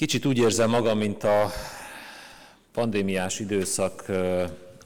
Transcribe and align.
Kicsit 0.00 0.24
úgy 0.24 0.38
érzem 0.38 0.70
magam, 0.70 0.98
mint 0.98 1.24
a 1.24 1.50
pandémiás 2.72 3.38
időszak 3.38 4.04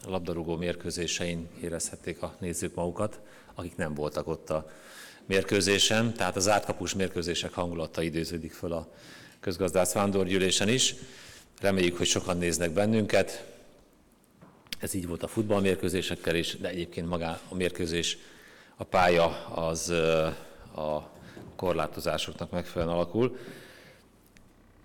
labdarúgó 0.06 0.56
mérkőzésein 0.56 1.48
érezhették 1.62 2.22
a 2.22 2.36
nézők 2.38 2.74
magukat, 2.74 3.20
akik 3.54 3.76
nem 3.76 3.94
voltak 3.94 4.28
ott 4.28 4.50
a 4.50 4.70
mérkőzésen, 5.26 6.14
tehát 6.14 6.36
az 6.36 6.48
átkapus 6.48 6.94
mérkőzések 6.94 7.52
hangulata 7.52 8.02
időződik 8.02 8.52
föl 8.52 8.72
a 8.72 8.88
közgazdász 9.40 9.92
vándorgyűlésen 9.92 10.68
is. 10.68 10.94
Reméljük, 11.60 11.96
hogy 11.96 12.06
sokan 12.06 12.38
néznek 12.38 12.70
bennünket. 12.70 13.44
Ez 14.78 14.94
így 14.94 15.06
volt 15.06 15.22
a 15.22 15.28
futballmérkőzésekkel 15.28 16.34
is, 16.34 16.56
de 16.56 16.68
egyébként 16.68 17.08
magá 17.08 17.40
a 17.48 17.54
mérkőzés, 17.54 18.18
a 18.76 18.84
pálya 18.84 19.46
az 19.46 19.90
a 20.76 21.10
korlátozásoknak 21.56 22.50
megfelelően 22.50 22.96
alakul. 22.96 23.36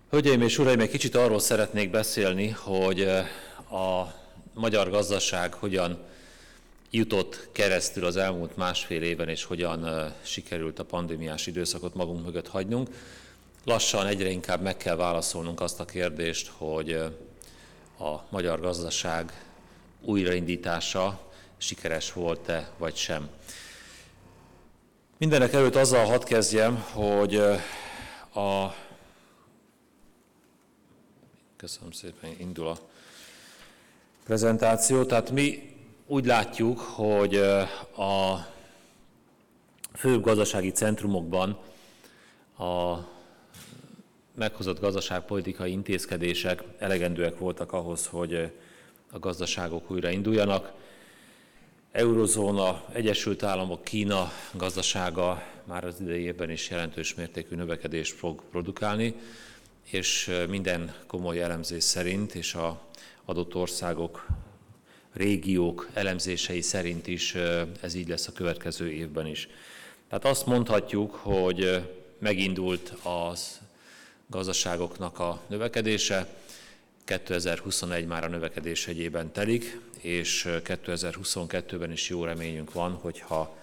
Hölgyeim 0.09 0.41
és 0.41 0.57
uraim, 0.57 0.79
egy 0.79 0.89
kicsit 0.89 1.15
arról 1.15 1.39
szeretnék 1.39 1.89
beszélni, 1.89 2.49
hogy 2.49 3.01
a 3.71 4.13
magyar 4.53 4.89
gazdaság 4.89 5.53
hogyan 5.53 5.97
jutott 6.89 7.49
keresztül 7.51 8.05
az 8.05 8.17
elmúlt 8.17 8.57
másfél 8.57 9.01
éven, 9.01 9.29
és 9.29 9.43
hogyan 9.43 10.11
sikerült 10.21 10.79
a 10.79 10.85
pandémiás 10.85 11.47
időszakot 11.47 11.93
magunk 11.93 12.25
mögött 12.25 12.47
hagynunk. 12.47 12.89
Lassan 13.65 14.07
egyre 14.07 14.29
inkább 14.29 14.61
meg 14.61 14.77
kell 14.77 14.95
válaszolnunk 14.95 15.61
azt 15.61 15.79
a 15.79 15.85
kérdést, 15.85 16.51
hogy 16.57 16.91
a 17.99 18.23
magyar 18.29 18.59
gazdaság 18.59 19.45
újraindítása 20.01 21.19
sikeres 21.57 22.13
volt-e 22.13 22.71
vagy 22.77 22.95
sem. 22.95 23.29
Mindenek 25.17 25.53
előtt 25.53 25.75
azzal 25.75 26.05
hadd 26.05 26.25
kezdjem, 26.25 26.75
hogy 26.75 27.35
a 28.33 28.73
Köszönöm 31.59 31.91
szépen, 31.91 32.35
indul 32.37 32.67
a 32.67 32.77
prezentáció. 34.23 35.03
Tehát 35.03 35.31
mi 35.31 35.75
úgy 36.05 36.25
látjuk, 36.25 36.79
hogy 36.79 37.35
a 37.95 38.45
fő 39.93 40.19
gazdasági 40.19 40.71
centrumokban 40.71 41.59
a 42.57 42.97
meghozott 44.35 44.79
gazdaságpolitikai 44.79 45.71
intézkedések 45.71 46.63
elegendőek 46.77 47.37
voltak 47.37 47.71
ahhoz, 47.71 48.05
hogy 48.05 48.51
a 49.11 49.19
gazdaságok 49.19 49.91
újra 49.91 50.09
induljanak. 50.09 50.71
Eurozóna, 51.91 52.83
Egyesült 52.93 53.43
Államok, 53.43 53.83
Kína 53.83 54.31
gazdasága 54.53 55.43
már 55.63 55.83
az 55.83 56.01
idei 56.01 56.21
évben 56.21 56.49
is 56.49 56.69
jelentős 56.69 57.15
mértékű 57.15 57.55
növekedést 57.55 58.13
fog 58.15 58.43
produkálni 58.51 59.15
és 59.91 60.31
minden 60.49 60.93
komoly 61.07 61.41
elemzés 61.41 61.83
szerint, 61.83 62.35
és 62.35 62.53
a 62.53 62.81
adott 63.25 63.55
országok, 63.55 64.27
régiók 65.13 65.89
elemzései 65.93 66.61
szerint 66.61 67.07
is 67.07 67.35
ez 67.81 67.93
így 67.93 68.07
lesz 68.07 68.27
a 68.27 68.31
következő 68.31 68.91
évben 68.91 69.25
is. 69.27 69.49
Tehát 70.07 70.25
azt 70.25 70.45
mondhatjuk, 70.45 71.15
hogy 71.15 71.87
megindult 72.19 72.93
az 73.03 73.59
gazdaságoknak 74.27 75.19
a 75.19 75.41
növekedése, 75.47 76.27
2021 77.03 78.05
már 78.05 78.23
a 78.23 78.27
növekedés 78.27 78.87
egyében 78.87 79.31
telik, 79.31 79.79
és 79.99 80.45
2022-ben 80.47 81.91
is 81.91 82.09
jó 82.09 82.23
reményünk 82.23 82.73
van, 82.73 82.91
hogyha 82.91 83.57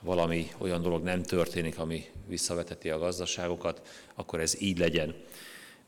valami 0.00 0.50
olyan 0.58 0.82
dolog 0.82 1.02
nem 1.02 1.22
történik, 1.22 1.78
ami 1.78 2.04
visszaveteti 2.26 2.90
a 2.90 2.98
gazdaságokat, 2.98 3.82
akkor 4.14 4.40
ez 4.40 4.60
így 4.60 4.78
legyen. 4.78 5.14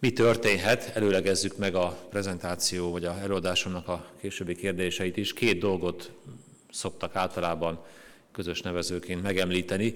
Mi 0.05 0.12
történhet? 0.12 0.91
Előlegezzük 0.94 1.56
meg 1.56 1.74
a 1.74 2.06
prezentáció 2.10 2.91
vagy 2.91 3.05
a 3.05 3.19
előadásomnak 3.20 3.88
a 3.88 4.06
későbbi 4.20 4.55
kérdéseit 4.55 5.16
is. 5.16 5.33
Két 5.33 5.58
dolgot 5.58 6.11
szoktak 6.70 7.16
általában 7.16 7.84
közös 8.33 8.61
nevezőként 8.61 9.23
megemlíteni. 9.23 9.95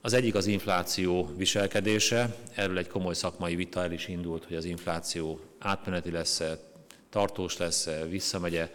Az 0.00 0.12
egyik 0.12 0.34
az 0.34 0.46
infláció 0.46 1.30
viselkedése. 1.36 2.36
Erről 2.54 2.78
egy 2.78 2.88
komoly 2.88 3.14
szakmai 3.14 3.54
vita 3.54 3.82
el 3.82 3.92
is 3.92 4.08
indult, 4.08 4.44
hogy 4.44 4.56
az 4.56 4.64
infláció 4.64 5.40
átmeneti 5.58 6.10
lesz-e, 6.10 6.58
tartós 7.10 7.56
lesz-e, 7.56 8.06
visszamegye 8.06 8.70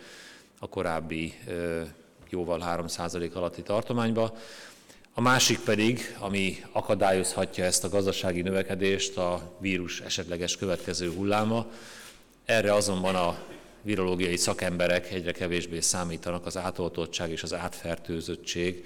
a 0.59 0.67
korábbi 0.67 1.33
jóval 2.29 2.63
3% 2.87 3.33
alatti 3.33 3.61
tartományba. 3.61 4.37
A 5.13 5.21
másik 5.21 5.59
pedig, 5.59 6.15
ami 6.19 6.63
akadályozhatja 6.71 7.63
ezt 7.63 7.83
a 7.83 7.89
gazdasági 7.89 8.41
növekedést, 8.41 9.17
a 9.17 9.55
vírus 9.59 10.01
esetleges 10.01 10.57
következő 10.57 11.11
hulláma. 11.11 11.65
Erre 12.45 12.73
azonban 12.73 13.15
a 13.15 13.37
virológiai 13.81 14.37
szakemberek 14.37 15.11
egyre 15.11 15.31
kevésbé 15.31 15.79
számítanak, 15.79 16.45
az 16.45 16.57
átoltottság 16.57 17.31
és 17.31 17.43
az 17.43 17.53
átfertőzöttség 17.53 18.85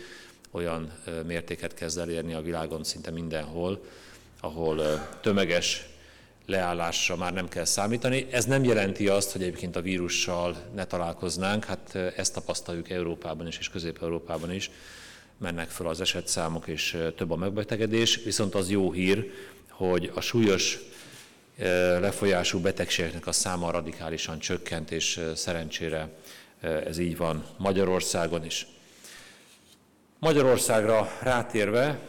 olyan 0.51 0.93
mértéket 1.25 1.73
kezd 1.73 1.97
elérni 1.97 2.33
a 2.33 2.41
világon 2.41 2.83
szinte 2.83 3.11
mindenhol, 3.11 3.85
ahol 4.39 5.07
tömeges 5.21 5.85
leállásra 6.45 7.15
már 7.15 7.33
nem 7.33 7.47
kell 7.47 7.65
számítani. 7.65 8.27
Ez 8.31 8.45
nem 8.45 8.63
jelenti 8.63 9.07
azt, 9.07 9.31
hogy 9.31 9.41
egyébként 9.41 9.75
a 9.75 9.81
vírussal 9.81 10.55
ne 10.75 10.85
találkoznánk, 10.85 11.65
hát 11.65 11.95
ezt 11.95 12.33
tapasztaljuk 12.33 12.89
Európában 12.89 13.47
is 13.47 13.57
és 13.57 13.69
Közép-Európában 13.69 14.53
is, 14.53 14.71
mennek 15.37 15.69
fel 15.69 15.87
az 15.87 16.01
esetszámok, 16.01 16.67
és 16.67 16.97
több 17.15 17.31
a 17.31 17.35
megbetegedés, 17.35 18.23
viszont 18.23 18.55
az 18.55 18.69
jó 18.69 18.91
hír, 18.91 19.31
hogy 19.69 20.11
a 20.13 20.21
súlyos 20.21 20.79
lefolyású 21.99 22.59
betegségeknek 22.59 23.27
a 23.27 23.31
száma 23.31 23.71
radikálisan 23.71 24.39
csökkent, 24.39 24.91
és 24.91 25.21
szerencsére 25.35 26.09
ez 26.61 26.97
így 26.97 27.17
van 27.17 27.45
Magyarországon 27.57 28.45
is. 28.45 28.67
Magyarországra 30.19 31.09
rátérve 31.21 31.99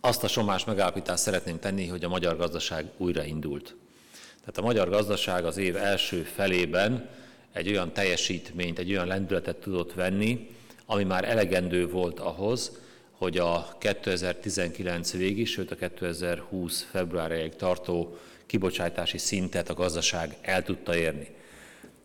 azt 0.00 0.24
a 0.24 0.28
somás 0.28 0.64
megállapítást 0.64 1.22
szeretnénk 1.22 1.60
tenni, 1.60 1.86
hogy 1.86 2.04
a 2.04 2.08
magyar 2.08 2.36
gazdaság 2.36 2.86
újraindult. 2.96 3.74
Tehát 4.40 4.58
a 4.58 4.62
magyar 4.62 4.88
gazdaság 4.88 5.44
az 5.44 5.56
év 5.56 5.76
első 5.76 6.22
felében 6.22 7.08
egy 7.52 7.68
olyan 7.68 7.92
teljesítményt, 7.92 8.78
egy 8.78 8.90
olyan 8.90 9.06
lendületet 9.06 9.56
tudott 9.56 9.92
venni, 9.92 10.50
ami 10.92 11.04
már 11.04 11.24
elegendő 11.24 11.88
volt 11.88 12.20
ahhoz, 12.20 12.72
hogy 13.12 13.38
a 13.38 13.76
2019 13.78 15.12
végig, 15.12 15.46
sőt 15.46 15.70
a 15.70 15.74
2020 15.76 16.86
februárjáig 16.90 17.56
tartó 17.56 18.16
kibocsátási 18.46 19.18
szintet 19.18 19.68
a 19.68 19.74
gazdaság 19.74 20.36
el 20.40 20.62
tudta 20.62 20.96
érni. 20.96 21.28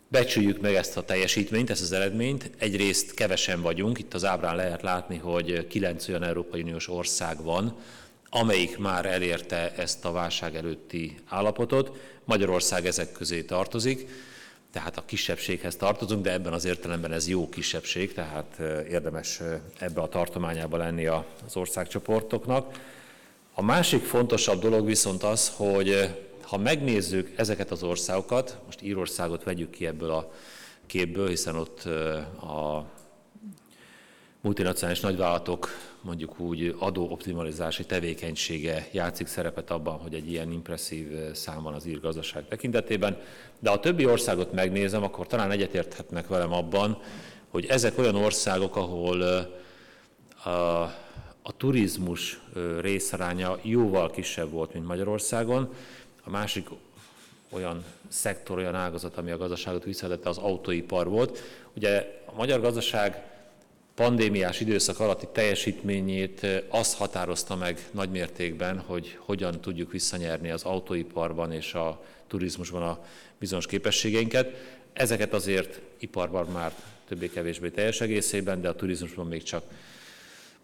Becsüljük 0.08 0.62
meg 0.62 0.76
ezt 0.76 0.98
a 0.98 1.04
teljesítményt, 1.04 1.70
ezt 1.70 1.82
az 1.82 1.92
eredményt. 1.92 2.50
Egyrészt 2.58 3.14
kevesen 3.14 3.62
vagyunk, 3.62 4.00
itt 4.00 4.14
az 4.14 4.26
ábrán 4.26 4.56
lehet 4.56 4.82
látni, 4.82 5.18
hogy 5.18 5.68
kilenc 5.68 6.08
olyan 6.08 6.24
Európai 6.24 6.62
Uniós 6.62 6.90
ország 6.90 7.44
van, 7.44 7.76
amelyik 8.30 8.78
már 8.78 9.06
elérte 9.06 9.74
ezt 9.78 10.06
a 10.06 10.12
válság 10.12 10.56
előtti 10.56 11.16
állapotot. 11.26 11.98
Magyarország 12.26 12.86
ezek 12.86 13.12
közé 13.12 13.44
tartozik 13.44 14.10
tehát 14.72 14.98
a 14.98 15.06
kisebbséghez 15.06 15.76
tartozunk, 15.76 16.24
de 16.24 16.32
ebben 16.32 16.54
az 16.54 16.66
értelemben 16.66 17.12
ez 17.12 17.28
jó 17.28 17.50
kisebbség, 17.50 18.14
tehát 18.14 18.60
érdemes 18.90 19.42
ebbe 19.80 20.02
a 20.02 20.10
tartományába 20.10 20.78
lenni 20.78 21.06
az 21.06 21.26
országcsoportoknak. 21.54 22.80
A 23.54 23.62
másik 23.62 24.04
fontosabb 24.04 24.62
dolog 24.62 24.86
viszont 24.86 25.24
az, 25.24 25.52
hogy 25.56 26.16
ha 26.42 26.58
megnézzük 26.58 27.34
ezeket 27.36 27.72
az 27.72 27.84
országokat, 27.84 28.58
most 28.66 28.82
Írországot 28.82 29.44
vegyük 29.44 29.70
ki 29.70 29.86
ebből 29.86 30.12
a 30.12 30.32
képből, 30.86 31.28
hiszen 31.28 31.56
ott 31.56 31.84
a 32.42 32.86
multinacionális 34.48 35.00
nagyvállalatok 35.00 35.70
mondjuk 36.02 36.40
úgy 36.40 36.76
adóoptimalizási 36.80 37.86
tevékenysége 37.86 38.88
játszik 38.92 39.28
szerepet 39.28 39.72
abban, 39.72 39.98
hogy 39.98 40.14
egy 40.14 40.32
ilyen 40.32 40.52
impresszív 40.52 41.34
szám 41.34 41.64
van 41.64 41.74
az 41.74 41.86
ír 41.86 42.00
gazdaság 42.00 42.48
tekintetében. 42.48 43.18
De 43.60 43.70
a 43.70 43.80
többi 43.80 44.06
országot 44.06 44.52
megnézem, 44.52 45.04
akkor 45.04 45.28
talán 45.28 45.52
egyetérthetnek 45.52 46.28
velem 46.28 46.54
abban, 46.54 47.02
hogy 47.50 47.66
ezek 47.66 47.98
olyan 47.98 48.16
országok, 48.16 48.76
ahol 48.76 49.22
a, 50.44 50.50
a 51.42 51.58
turizmus 51.58 52.40
részaránya 52.82 53.58
jóval 53.62 54.10
kisebb 54.10 54.52
volt, 54.52 54.74
mint 54.74 54.88
Magyarországon. 54.88 55.74
A 56.24 56.30
másik 56.30 56.68
olyan 57.50 57.84
szektor, 58.08 58.58
olyan 58.58 58.76
ágazat, 58.76 59.18
ami 59.18 59.32
a 59.32 59.38
gazdaságot 59.38 59.84
visszadette, 59.84 60.30
az 60.30 60.38
autóipar 60.38 61.08
volt. 61.08 61.40
Ugye 61.74 62.22
a 62.26 62.36
magyar 62.36 62.62
gazdaság 62.62 63.36
pandémiás 63.98 64.60
időszak 64.60 65.00
alatti 65.00 65.28
teljesítményét 65.32 66.48
az 66.70 66.94
határozta 66.94 67.56
meg 67.56 67.90
nagymértékben, 67.92 68.80
hogy 68.80 69.18
hogyan 69.20 69.62
tudjuk 69.62 69.92
visszanyerni 69.92 70.50
az 70.50 70.64
autóiparban 70.64 71.52
és 71.52 71.74
a 71.74 72.04
turizmusban 72.28 72.82
a 72.82 73.06
bizonyos 73.40 73.66
képességeinket. 73.66 74.54
Ezeket 74.94 75.34
azért 75.34 75.82
iparban 76.00 76.48
már 76.48 76.74
többé-kevésbé 77.08 77.70
teljes 77.70 78.02
egészében, 78.02 78.62
de 78.62 78.70
a 78.70 78.76
turizmusban 78.76 79.28
még 79.28 79.44
csak 79.44 79.64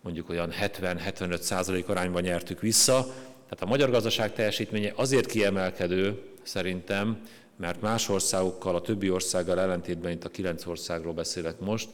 mondjuk 0.02 0.30
olyan 0.30 0.54
70-75 0.62 1.40
százalék 1.40 1.90
arányban 1.90 2.22
nyertük 2.22 2.60
vissza. 2.60 3.04
Tehát 3.44 3.62
a 3.62 3.66
magyar 3.66 3.90
gazdaság 3.90 4.34
teljesítménye 4.34 4.92
azért 4.96 5.26
kiemelkedő 5.26 6.22
szerintem, 6.44 7.28
mert 7.56 7.82
más 7.82 8.10
országokkal, 8.10 8.76
a 8.76 8.82
többi 8.82 9.10
országgal 9.10 9.60
ellentétben, 9.60 10.12
itt 10.12 10.24
a 10.24 10.30
kilenc 10.30 10.66
országról 10.66 11.14
beszélek 11.14 11.60
most, 11.60 11.88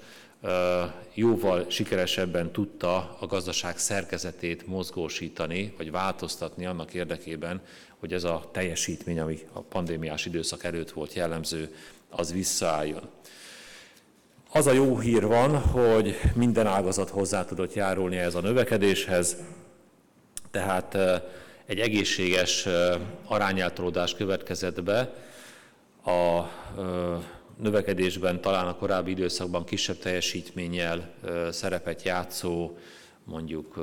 jóval 1.13 1.65
sikeresebben 1.69 2.51
tudta 2.51 3.17
a 3.19 3.25
gazdaság 3.25 3.77
szerkezetét 3.77 4.67
mozgósítani, 4.67 5.73
vagy 5.77 5.91
változtatni 5.91 6.65
annak 6.65 6.93
érdekében, 6.93 7.61
hogy 7.99 8.13
ez 8.13 8.23
a 8.23 8.49
teljesítmény, 8.51 9.19
ami 9.19 9.39
a 9.53 9.61
pandémiás 9.61 10.25
időszak 10.25 10.63
előtt 10.63 10.91
volt 10.91 11.13
jellemző, 11.13 11.75
az 12.09 12.33
visszaálljon. 12.33 13.09
Az 14.51 14.67
a 14.67 14.71
jó 14.71 14.99
hír 14.99 15.27
van, 15.27 15.57
hogy 15.57 16.19
minden 16.35 16.67
ágazat 16.67 17.09
hozzá 17.09 17.45
tudott 17.45 17.73
járulni 17.73 18.17
ez 18.17 18.35
a 18.35 18.41
növekedéshez, 18.41 19.37
tehát 20.51 20.97
egy 21.65 21.79
egészséges 21.79 22.67
arányeltolódás 23.25 24.15
következett 24.15 24.83
be, 24.83 25.13
a 26.05 26.41
növekedésben 27.61 28.41
talán 28.41 28.67
a 28.67 28.75
korábbi 28.75 29.11
időszakban 29.11 29.65
kisebb 29.65 29.97
teljesítménnyel 29.97 31.13
szerepet 31.51 32.03
játszó, 32.03 32.77
mondjuk 33.23 33.79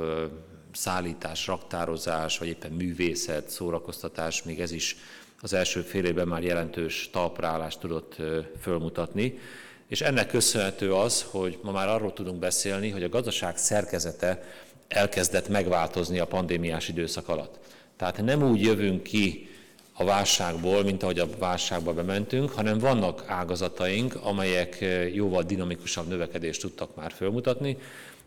szállítás, 0.73 1.47
raktározás, 1.47 2.37
vagy 2.37 2.47
éppen 2.47 2.71
művészet, 2.71 3.49
szórakoztatás, 3.49 4.43
még 4.43 4.59
ez 4.59 4.71
is 4.71 4.95
az 5.41 5.53
első 5.53 5.81
fél 5.81 6.05
évben 6.05 6.27
már 6.27 6.43
jelentős 6.43 7.09
talprálást 7.11 7.79
tudott 7.79 8.15
fölmutatni. 8.61 9.39
És 9.87 10.01
ennek 10.01 10.27
köszönhető 10.27 10.93
az, 10.93 11.25
hogy 11.29 11.59
ma 11.61 11.71
már 11.71 11.87
arról 11.87 12.13
tudunk 12.13 12.39
beszélni, 12.39 12.89
hogy 12.89 13.03
a 13.03 13.09
gazdaság 13.09 13.57
szerkezete 13.57 14.43
elkezdett 14.87 15.47
megváltozni 15.47 16.19
a 16.19 16.27
pandémiás 16.27 16.87
időszak 16.87 17.29
alatt. 17.29 17.59
Tehát 17.97 18.21
nem 18.21 18.43
úgy 18.43 18.61
jövünk 18.61 19.03
ki 19.03 19.49
a 19.99 20.03
válságból, 20.03 20.83
mint 20.83 21.03
ahogy 21.03 21.19
a 21.19 21.27
válságba 21.39 21.93
bementünk, 21.93 22.51
hanem 22.51 22.77
vannak 22.77 23.23
ágazataink, 23.27 24.15
amelyek 24.21 24.85
jóval 25.13 25.43
dinamikusabb 25.43 26.07
növekedést 26.07 26.61
tudtak 26.61 26.95
már 26.95 27.11
fölmutatni, 27.11 27.77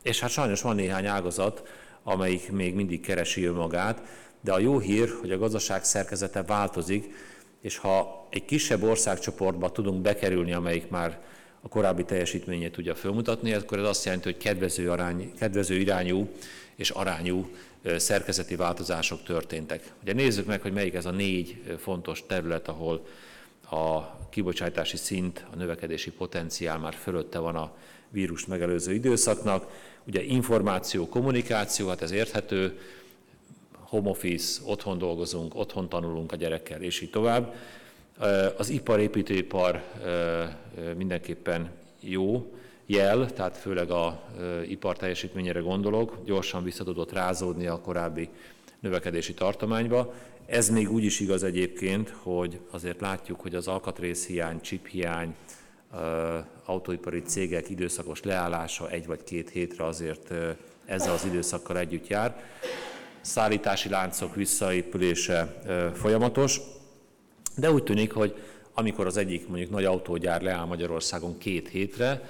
és 0.02 0.20
hát 0.20 0.30
sajnos 0.30 0.62
van 0.62 0.74
néhány 0.74 1.06
ágazat, 1.06 1.62
amelyik 2.02 2.52
még 2.52 2.74
mindig 2.74 3.00
keresi 3.00 3.44
önmagát, 3.44 4.02
de 4.40 4.52
a 4.52 4.58
jó 4.58 4.78
hír, 4.78 5.14
hogy 5.20 5.30
a 5.30 5.38
gazdaság 5.38 5.84
szerkezete 5.84 6.42
változik, 6.42 7.14
és 7.60 7.76
ha 7.76 8.26
egy 8.30 8.44
kisebb 8.44 8.82
országcsoportba 8.82 9.72
tudunk 9.72 10.02
bekerülni, 10.02 10.52
amelyik 10.52 10.88
már 10.88 11.20
a 11.60 11.68
korábbi 11.68 12.04
teljesítményét 12.04 12.72
tudja 12.72 12.94
fölmutatni, 12.94 13.52
akkor 13.52 13.78
ez 13.78 13.86
azt 13.86 14.04
jelenti, 14.04 14.30
hogy 14.30 14.42
kedvező, 14.42 14.90
arány, 14.90 15.32
kedvező 15.38 15.74
irányú 15.74 16.28
és 16.74 16.90
arányú 16.90 17.50
szerkezeti 17.96 18.56
változások 18.56 19.22
történtek. 19.22 19.92
Ugye 20.02 20.12
nézzük 20.12 20.46
meg, 20.46 20.60
hogy 20.60 20.72
melyik 20.72 20.94
ez 20.94 21.06
a 21.06 21.10
négy 21.10 21.62
fontos 21.78 22.22
terület, 22.26 22.68
ahol 22.68 23.06
a 23.70 24.18
kibocsátási 24.30 24.96
szint, 24.96 25.44
a 25.52 25.56
növekedési 25.56 26.10
potenciál 26.10 26.78
már 26.78 26.94
fölötte 26.94 27.38
van 27.38 27.56
a 27.56 27.72
vírust 28.08 28.46
megelőző 28.46 28.92
időszaknak. 28.92 29.88
Ugye 30.06 30.22
információ, 30.22 31.08
kommunikáció, 31.08 31.88
hát 31.88 32.02
ez 32.02 32.10
érthető, 32.10 32.78
home 33.72 34.08
office, 34.08 34.60
otthon 34.64 34.98
dolgozunk, 34.98 35.54
otthon 35.54 35.88
tanulunk 35.88 36.32
a 36.32 36.36
gyerekkel, 36.36 36.82
és 36.82 37.00
így 37.00 37.10
tovább. 37.10 37.54
Az 38.56 38.68
iparépítőipar 38.68 39.82
mindenképpen 40.96 41.70
jó, 42.00 42.54
jel, 42.86 43.32
tehát 43.32 43.56
főleg 43.56 43.90
a 43.90 44.22
ipar 44.68 44.96
teljesítményére 44.96 45.60
gondolok, 45.60 46.16
gyorsan 46.24 46.64
vissza 46.64 46.84
tudott 46.84 47.12
rázódni 47.12 47.66
a 47.66 47.80
korábbi 47.80 48.28
növekedési 48.80 49.34
tartományba. 49.34 50.14
Ez 50.46 50.68
még 50.68 50.90
úgy 50.90 51.04
is 51.04 51.20
igaz 51.20 51.42
egyébként, 51.42 52.14
hogy 52.22 52.58
azért 52.70 53.00
látjuk, 53.00 53.40
hogy 53.40 53.54
az 53.54 53.68
alkatrészhiány, 53.68 54.60
csiphiány, 54.60 55.34
autóipari 56.64 57.22
cégek 57.22 57.68
időszakos 57.68 58.22
leállása 58.22 58.90
egy 58.90 59.06
vagy 59.06 59.24
két 59.24 59.50
hétre 59.50 59.84
azért 59.84 60.32
ezzel 60.84 61.12
az 61.12 61.24
időszakkal 61.24 61.78
együtt 61.78 62.06
jár. 62.06 62.42
Szállítási 63.20 63.88
láncok 63.88 64.34
visszaépülése 64.34 65.62
folyamatos, 65.94 66.60
de 67.60 67.70
úgy 67.70 67.82
tűnik, 67.82 68.12
hogy 68.12 68.34
amikor 68.74 69.06
az 69.06 69.16
egyik 69.16 69.48
mondjuk 69.48 69.70
nagy 69.70 69.84
autógyár 69.84 70.42
leáll 70.42 70.64
Magyarországon 70.64 71.38
két 71.38 71.68
hétre, 71.68 72.22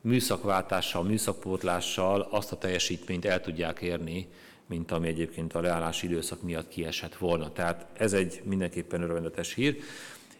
műszakváltással, 0.00 1.02
műszakpótlással 1.02 2.28
azt 2.30 2.52
a 2.52 2.58
teljesítményt 2.58 3.24
el 3.24 3.40
tudják 3.40 3.80
érni, 3.80 4.28
mint 4.66 4.90
ami 4.90 5.08
egyébként 5.08 5.54
a 5.54 5.60
leállási 5.60 6.06
időszak 6.06 6.42
miatt 6.42 6.68
kiesett 6.68 7.16
volna. 7.16 7.52
Tehát 7.52 7.86
ez 7.92 8.12
egy 8.12 8.40
mindenképpen 8.44 9.02
örvendetes 9.02 9.54
hír. 9.54 9.76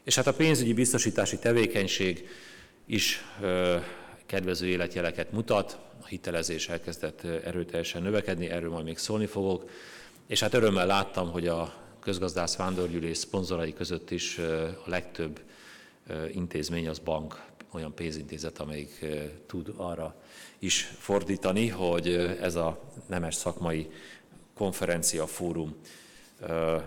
És 0.03 0.15
hát 0.15 0.27
a 0.27 0.33
pénzügyi 0.33 0.73
biztosítási 0.73 1.39
tevékenység 1.39 2.29
is 2.87 3.25
ö, 3.41 3.77
kedvező 4.27 4.67
életjeleket 4.67 5.33
mutat, 5.33 5.79
a 6.03 6.07
hitelezés 6.07 6.69
elkezdett 6.69 7.25
erőteljesen 7.25 8.03
növekedni, 8.03 8.49
erről 8.49 8.71
majd 8.71 8.85
még 8.85 8.99
szólni 8.99 9.27
fogok, 9.27 9.71
és 10.27 10.41
hát 10.41 10.55
örömmel 10.55 10.87
láttam, 10.87 11.31
hogy 11.31 11.47
a 11.47 11.80
közgazdász 12.01 12.57
vándorgyűlés 12.57 13.17
szponzorai 13.17 13.73
között 13.73 14.11
is 14.11 14.39
a 14.85 14.91
legtöbb 14.91 15.41
intézmény 16.33 16.89
az 16.89 16.99
bank 16.99 17.43
olyan 17.71 17.95
pénzintézet, 17.95 18.59
amelyik 18.59 19.05
tud 19.47 19.73
arra 19.77 20.15
is 20.59 20.93
fordítani, 20.99 21.69
hogy 21.69 22.09
ez 22.41 22.55
a 22.55 22.81
nemes 23.07 23.35
szakmai 23.35 23.91
konferencia, 24.55 25.27
fórum 25.27 25.77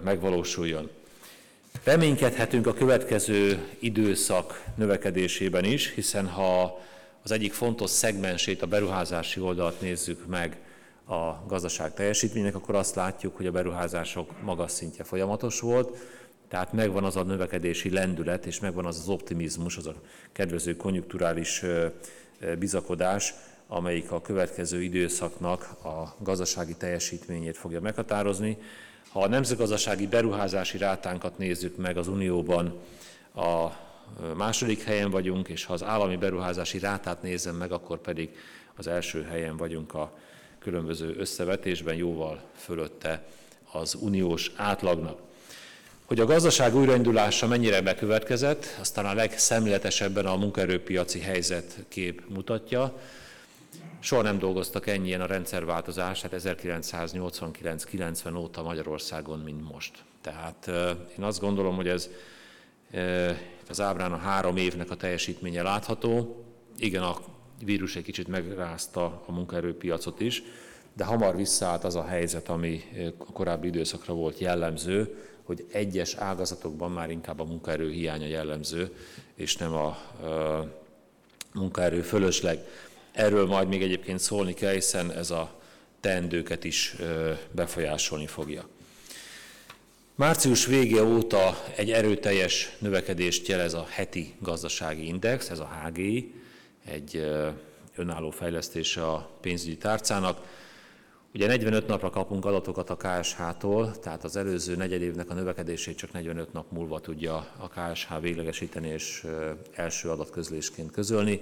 megvalósuljon. 0.03 0.89
Reménykedhetünk 1.83 2.67
a 2.67 2.73
következő 2.73 3.67
időszak 3.79 4.63
növekedésében 4.75 5.63
is, 5.63 5.93
hiszen 5.93 6.27
ha 6.27 6.79
az 7.23 7.31
egyik 7.31 7.53
fontos 7.53 7.89
szegmensét, 7.89 8.61
a 8.61 8.67
beruházási 8.67 9.39
oldalt 9.39 9.81
nézzük 9.81 10.25
meg 10.25 10.57
a 11.07 11.45
gazdaság 11.47 11.93
teljesítménynek, 11.93 12.55
akkor 12.55 12.75
azt 12.75 12.95
látjuk, 12.95 13.35
hogy 13.35 13.45
a 13.45 13.51
beruházások 13.51 14.41
magas 14.41 14.71
szintje 14.71 15.03
folyamatos 15.03 15.59
volt, 15.59 15.97
tehát 16.47 16.73
megvan 16.73 17.03
az 17.03 17.15
a 17.15 17.23
növekedési 17.23 17.89
lendület, 17.89 18.45
és 18.45 18.59
megvan 18.59 18.85
az 18.85 18.99
az 18.99 19.09
optimizmus, 19.09 19.77
az 19.77 19.87
a 19.87 19.93
kedvező 20.31 20.75
konjunkturális 20.75 21.63
bizakodás, 22.59 23.33
amelyik 23.67 24.11
a 24.11 24.21
következő 24.21 24.81
időszaknak 24.81 25.61
a 25.83 26.15
gazdasági 26.19 26.75
teljesítményét 26.75 27.57
fogja 27.57 27.81
meghatározni. 27.81 28.57
Ha 29.09 29.21
a 29.21 29.27
nemzetgazdasági 29.27 30.07
beruházási 30.07 30.77
rátánkat 30.77 31.37
nézzük 31.37 31.77
meg 31.77 31.97
az 31.97 32.07
Unióban, 32.07 32.79
a 33.35 33.67
második 34.35 34.83
helyen 34.83 35.09
vagyunk, 35.09 35.47
és 35.47 35.65
ha 35.65 35.73
az 35.73 35.83
állami 35.83 36.15
beruházási 36.15 36.79
rátát 36.79 37.21
nézem 37.21 37.55
meg, 37.55 37.71
akkor 37.71 37.97
pedig 37.97 38.29
az 38.75 38.87
első 38.87 39.23
helyen 39.23 39.57
vagyunk 39.57 39.93
a 39.93 40.17
különböző 40.63 41.15
összevetésben, 41.17 41.95
jóval 41.95 42.41
fölötte 42.55 43.25
az 43.71 43.97
uniós 43.99 44.51
átlagnak. 44.55 45.19
Hogy 46.05 46.19
a 46.19 46.25
gazdaság 46.25 46.75
újraindulása 46.75 47.47
mennyire 47.47 47.81
bekövetkezett, 47.81 48.65
aztán 48.79 49.05
a 49.05 49.13
legszemléletesebben 49.13 50.25
a 50.25 50.35
munkaerőpiaci 50.35 51.19
helyzetkép 51.19 52.21
mutatja. 52.27 52.99
Soha 53.99 54.21
nem 54.21 54.39
dolgoztak 54.39 54.87
ennyien 54.87 55.21
a 55.21 55.25
rendszerváltozás, 55.25 56.21
hát 56.21 56.33
1989-90 56.37 58.37
óta 58.37 58.63
Magyarországon, 58.63 59.39
mint 59.39 59.71
most. 59.71 59.91
Tehát 60.21 60.67
én 61.17 61.23
azt 61.23 61.39
gondolom, 61.39 61.75
hogy 61.75 61.87
ez 61.87 62.09
az 63.69 63.81
ábrán 63.81 64.11
a 64.11 64.17
három 64.17 64.57
évnek 64.57 64.91
a 64.91 64.95
teljesítménye 64.95 65.61
látható. 65.61 66.43
Igen, 66.77 67.03
a 67.03 67.17
vírus 67.65 67.95
egy 67.95 68.03
kicsit 68.03 68.27
megrázta 68.27 69.23
a 69.25 69.31
munkaerőpiacot 69.31 70.19
is, 70.19 70.43
de 70.93 71.03
hamar 71.03 71.35
visszaállt 71.35 71.83
az 71.83 71.95
a 71.95 72.05
helyzet, 72.05 72.49
ami 72.49 72.83
a 73.17 73.31
korábbi 73.31 73.67
időszakra 73.67 74.13
volt 74.13 74.39
jellemző, 74.39 75.17
hogy 75.43 75.65
egyes 75.71 76.13
ágazatokban 76.15 76.91
már 76.91 77.09
inkább 77.09 77.39
a 77.39 77.43
munkaerő 77.43 77.91
hiánya 77.91 78.27
jellemző, 78.27 78.95
és 79.35 79.55
nem 79.57 79.73
a 79.73 79.97
munkaerő 81.53 82.01
fölösleg. 82.01 82.59
Erről 83.11 83.45
majd 83.45 83.67
még 83.67 83.81
egyébként 83.81 84.19
szólni 84.19 84.53
kell, 84.53 84.73
hiszen 84.73 85.11
ez 85.11 85.31
a 85.31 85.59
teendőket 85.99 86.63
is 86.63 86.95
befolyásolni 87.51 88.27
fogja. 88.27 88.67
Március 90.15 90.65
vége 90.65 91.03
óta 91.03 91.63
egy 91.75 91.91
erőteljes 91.91 92.75
növekedést 92.79 93.47
jelez 93.47 93.73
a 93.73 93.85
heti 93.89 94.33
gazdasági 94.39 95.05
index, 95.05 95.49
ez 95.49 95.59
a 95.59 95.69
HGI, 95.85 96.33
egy 96.85 97.31
önálló 97.95 98.29
fejlesztése 98.29 99.05
a 99.05 99.29
pénzügyi 99.41 99.77
tárcának. 99.77 100.61
Ugye 101.33 101.47
45 101.47 101.87
napra 101.87 102.09
kapunk 102.09 102.45
adatokat 102.45 102.89
a 102.89 102.95
KSH-tól, 102.97 103.99
tehát 103.99 104.23
az 104.23 104.35
előző 104.35 104.75
negyedévnek 104.75 105.29
a 105.29 105.33
növekedését 105.33 105.97
csak 105.97 106.11
45 106.11 106.53
nap 106.53 106.71
múlva 106.71 106.99
tudja 106.99 107.35
a 107.35 107.67
KSH 107.67 108.19
véglegesíteni 108.21 108.87
és 108.87 109.25
első 109.73 110.09
adatközlésként 110.09 110.91
közölni. 110.91 111.41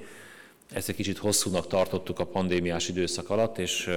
Ezt 0.71 0.89
egy 0.89 0.95
kicsit 0.95 1.17
hosszúnak 1.17 1.67
tartottuk 1.67 2.19
a 2.19 2.25
pandémiás 2.25 2.87
időszak 2.87 3.29
alatt, 3.29 3.57
és 3.57 3.89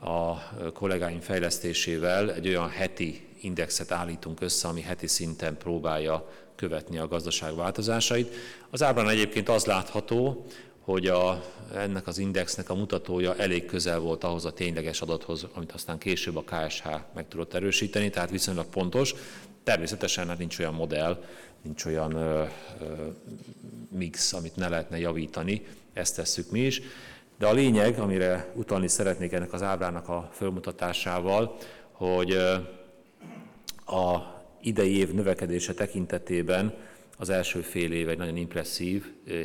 a 0.00 0.34
kollégáim 0.72 1.20
fejlesztésével 1.20 2.32
egy 2.32 2.48
olyan 2.48 2.68
heti 2.68 3.26
indexet 3.40 3.90
állítunk 3.90 4.40
össze, 4.40 4.68
ami 4.68 4.80
heti 4.80 5.06
szinten 5.06 5.56
próbálja 5.56 6.30
követni 6.60 6.98
a 6.98 7.08
gazdaság 7.08 7.54
változásait. 7.54 8.34
Az 8.70 8.82
ábrán 8.82 9.08
egyébként 9.08 9.48
az 9.48 9.64
látható, 9.64 10.46
hogy 10.80 11.06
a, 11.06 11.42
ennek 11.74 12.06
az 12.06 12.18
indexnek 12.18 12.70
a 12.70 12.74
mutatója 12.74 13.36
elég 13.36 13.66
közel 13.66 13.98
volt 13.98 14.24
ahhoz 14.24 14.44
a 14.44 14.52
tényleges 14.52 15.00
adathoz, 15.00 15.46
amit 15.54 15.72
aztán 15.72 15.98
később 15.98 16.36
a 16.36 16.44
KSH 16.44 16.86
meg 17.14 17.28
tudott 17.28 17.54
erősíteni, 17.54 18.10
tehát 18.10 18.30
viszonylag 18.30 18.66
pontos. 18.66 19.14
Természetesen 19.64 20.28
hát 20.28 20.38
nincs 20.38 20.58
olyan 20.58 20.74
modell, 20.74 21.24
nincs 21.62 21.84
olyan 21.84 22.14
ö, 22.14 22.44
ö, 22.80 22.84
mix, 23.90 24.32
amit 24.32 24.56
ne 24.56 24.68
lehetne 24.68 24.98
javítani, 24.98 25.66
ezt 25.92 26.16
tesszük 26.16 26.50
mi 26.50 26.60
is. 26.60 26.82
De 27.38 27.46
a 27.46 27.52
lényeg, 27.52 27.98
amire 27.98 28.52
utalni 28.54 28.88
szeretnék 28.88 29.32
ennek 29.32 29.52
az 29.52 29.62
ábrának 29.62 30.08
a 30.08 30.28
felmutatásával, 30.32 31.56
hogy 31.92 32.32
a 33.86 34.39
idei 34.62 34.96
év 34.96 35.12
növekedése 35.12 35.74
tekintetében 35.74 36.74
az 37.18 37.30
első 37.30 37.60
fél 37.60 37.92
év 37.92 38.08
egy 38.08 38.18
nagyon 38.18 38.36
impresszív 38.36 39.06
7% 39.26 39.44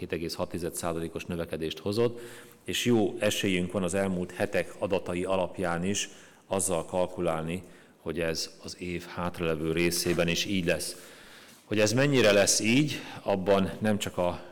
7,6%-os 0.00 1.24
növekedést 1.24 1.78
hozott, 1.78 2.20
és 2.64 2.84
jó 2.84 3.16
esélyünk 3.18 3.72
van 3.72 3.82
az 3.82 3.94
elmúlt 3.94 4.32
hetek 4.32 4.74
adatai 4.78 5.24
alapján 5.24 5.84
is 5.84 6.08
azzal 6.46 6.84
kalkulálni, 6.84 7.62
hogy 7.96 8.20
ez 8.20 8.50
az 8.62 8.76
év 8.80 9.04
hátralevő 9.06 9.72
részében 9.72 10.28
is 10.28 10.44
így 10.44 10.64
lesz. 10.64 10.96
Hogy 11.64 11.80
ez 11.80 11.92
mennyire 11.92 12.32
lesz 12.32 12.60
így, 12.60 13.00
abban 13.22 13.70
nem 13.78 13.98
csak 13.98 14.18
a 14.18 14.42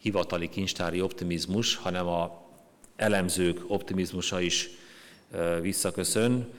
hivatali 0.00 0.48
kincstári 0.48 1.00
optimizmus, 1.00 1.76
hanem 1.76 2.06
a 2.06 2.44
elemzők 2.96 3.60
optimizmusa 3.66 4.40
is 4.40 4.68
visszaköszön. 5.60 6.52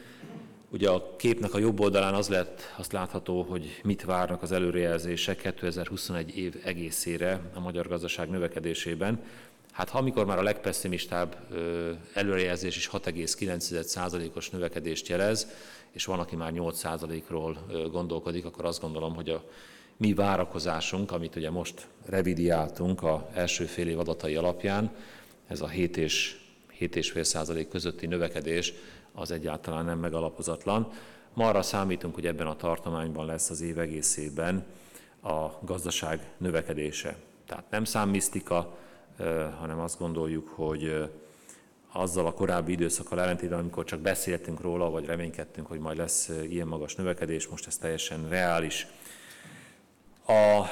Ugye 0.69 0.89
a 0.89 1.15
képnek 1.15 1.53
a 1.53 1.57
jobb 1.57 1.79
oldalán 1.79 2.13
az 2.13 2.27
lett, 2.27 2.61
azt 2.77 2.91
látható, 2.91 3.41
hogy 3.41 3.79
mit 3.83 4.03
várnak 4.03 4.41
az 4.41 4.51
előrejelzések 4.51 5.37
2021 5.37 6.37
év 6.37 6.55
egészére 6.63 7.41
a 7.53 7.59
magyar 7.59 7.87
gazdaság 7.87 8.29
növekedésében. 8.29 9.23
Hát 9.71 9.89
ha 9.89 9.97
amikor 9.97 10.25
már 10.25 10.37
a 10.37 10.43
legpesszimistább 10.43 11.35
előrejelzés 12.13 12.75
is 12.77 12.89
6,9%-os 12.89 14.49
növekedést 14.49 15.07
jelez, 15.07 15.47
és 15.91 16.05
van, 16.05 16.19
aki 16.19 16.35
már 16.35 16.51
8%-ról 16.55 17.57
gondolkodik, 17.91 18.45
akkor 18.45 18.65
azt 18.65 18.81
gondolom, 18.81 19.15
hogy 19.15 19.29
a 19.29 19.43
mi 19.97 20.13
várakozásunk, 20.13 21.11
amit 21.11 21.35
ugye 21.35 21.49
most 21.49 21.87
revidiáltunk 22.05 23.03
a 23.03 23.29
első 23.33 23.65
fél 23.65 23.87
év 23.87 23.99
adatai 23.99 24.35
alapján, 24.35 24.91
ez 25.47 25.61
a 25.61 25.67
7 25.67 25.97
és 25.97 26.37
7,5% 26.79 27.65
közötti 27.69 28.05
növekedés 28.05 28.73
az 29.19 29.31
egyáltalán 29.31 29.85
nem 29.85 29.99
megalapozatlan. 29.99 30.91
Ma 31.33 31.47
arra 31.47 31.61
számítunk, 31.61 32.15
hogy 32.15 32.25
ebben 32.25 32.47
a 32.47 32.55
tartományban 32.55 33.25
lesz 33.25 33.49
az 33.49 33.61
év 33.61 33.79
egészében 33.79 34.65
a 35.23 35.45
gazdaság 35.61 36.29
növekedése. 36.37 37.15
Tehát 37.47 37.63
nem 37.69 37.83
számmisztika, 37.83 38.77
hanem 39.59 39.79
azt 39.79 39.99
gondoljuk, 39.99 40.47
hogy 40.47 41.09
azzal 41.91 42.25
a 42.25 42.33
korábbi 42.33 42.71
időszakkal 42.71 43.21
ellentétben, 43.21 43.59
amikor 43.59 43.83
csak 43.83 43.99
beszéltünk 43.99 44.61
róla, 44.61 44.89
vagy 44.89 45.05
reménykedtünk, 45.05 45.67
hogy 45.67 45.79
majd 45.79 45.97
lesz 45.97 46.31
ilyen 46.49 46.67
magas 46.67 46.95
növekedés, 46.95 47.47
most 47.47 47.67
ez 47.67 47.77
teljesen 47.77 48.29
reális. 48.29 48.87
A 50.27 50.63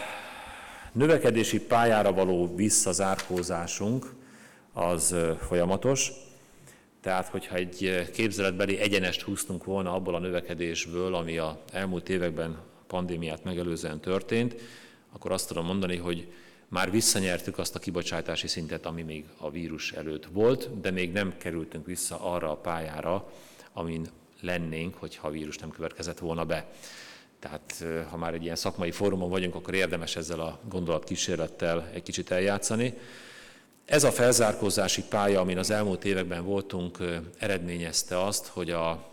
növekedési 0.92 1.62
pályára 1.62 2.14
való 2.14 2.56
visszazárkózásunk 2.56 4.14
az 4.74 5.16
folyamatos, 5.48 6.12
tehát, 7.06 7.28
hogyha 7.28 7.56
egy 7.56 8.10
képzeletbeli 8.14 8.78
egyenest 8.78 9.22
húztunk 9.22 9.64
volna 9.64 9.94
abból 9.94 10.16
a 10.16 10.20
növekedésből, 10.20 11.16
ami 11.16 11.38
a 11.38 11.62
elmúlt 11.72 12.10
években 12.10 12.58
pandémiát 12.88 13.44
megelőzően 13.44 14.00
történt, 14.00 14.56
akkor 15.12 15.32
azt 15.32 15.48
tudom 15.48 15.66
mondani, 15.66 15.96
hogy 15.96 16.28
már 16.68 16.92
visszanyertük 16.92 17.58
azt 17.58 17.76
a 17.76 17.80
kibocsátási 17.80 18.48
szintet, 18.48 18.86
ami 18.86 19.02
még 19.02 19.26
a 19.38 19.50
vírus 19.52 19.92
előtt 19.92 20.26
volt, 20.26 20.80
de 20.80 20.92
még 20.92 21.12
nem 21.12 21.38
kerültünk 21.38 21.86
vissza 21.86 22.20
arra 22.22 22.52
a 22.52 22.58
pályára, 22.58 23.32
amin 23.74 24.06
lennénk, 24.42 24.96
hogyha 24.96 25.28
a 25.28 25.32
vírus 25.32 25.58
nem 25.58 25.70
következett 25.70 26.20
volna 26.20 26.46
be. 26.46 26.72
Tehát 27.40 27.86
ha 28.10 28.18
már 28.18 28.34
egy 28.34 28.44
ilyen 28.44 28.56
szakmai 28.56 28.92
fórumon 28.92 29.30
vagyunk, 29.30 29.56
akkor 29.56 29.74
érdemes 29.74 30.16
ezzel 30.16 30.40
a 30.40 30.60
gondolatkísérlettel 30.70 31.90
egy 31.94 32.04
kicsit 32.04 32.32
eljátszani. 32.32 32.94
Ez 33.86 34.04
a 34.04 34.12
felzárkózási 34.12 35.04
pálya, 35.04 35.40
amin 35.40 35.58
az 35.58 35.70
elmúlt 35.70 36.06
években 36.06 36.44
voltunk, 36.44 36.98
eredményezte 37.38 38.24
azt, 38.24 38.48
hogy 38.48 38.70
a 38.70 39.08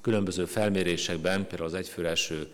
különböző 0.00 0.44
felmérésekben, 0.44 1.46
például 1.46 1.68
az 1.68 1.74
egyfő 1.74 2.06
első 2.06 2.48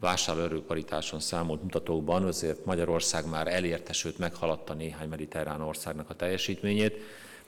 vásárlóerőparitáson 0.00 1.20
számolt 1.20 1.62
mutatókban, 1.62 2.24
azért 2.24 2.64
Magyarország 2.64 3.28
már 3.28 3.46
elérte, 3.46 3.92
sőt 3.92 4.18
meghaladta 4.18 4.74
néhány 4.74 5.08
mediterrán 5.08 5.60
országnak 5.60 6.10
a 6.10 6.14
teljesítményét. 6.14 6.96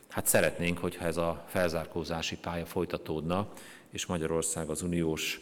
Hát 0.09 0.27
szeretnénk, 0.27 0.79
hogyha 0.79 1.05
ez 1.05 1.17
a 1.17 1.45
felzárkózási 1.49 2.37
pálya 2.37 2.67
folytatódna, 2.67 3.49
és 3.91 4.07
Magyarország 4.07 4.69
az 4.69 4.83
uniós 4.83 5.41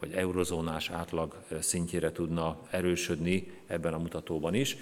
vagy 0.00 0.12
eurozónás 0.12 0.90
átlag 0.90 1.34
szintjére 1.60 2.12
tudna 2.12 2.58
erősödni 2.70 3.52
ebben 3.66 3.94
a 3.94 3.98
mutatóban 3.98 4.54
is. 4.54 4.76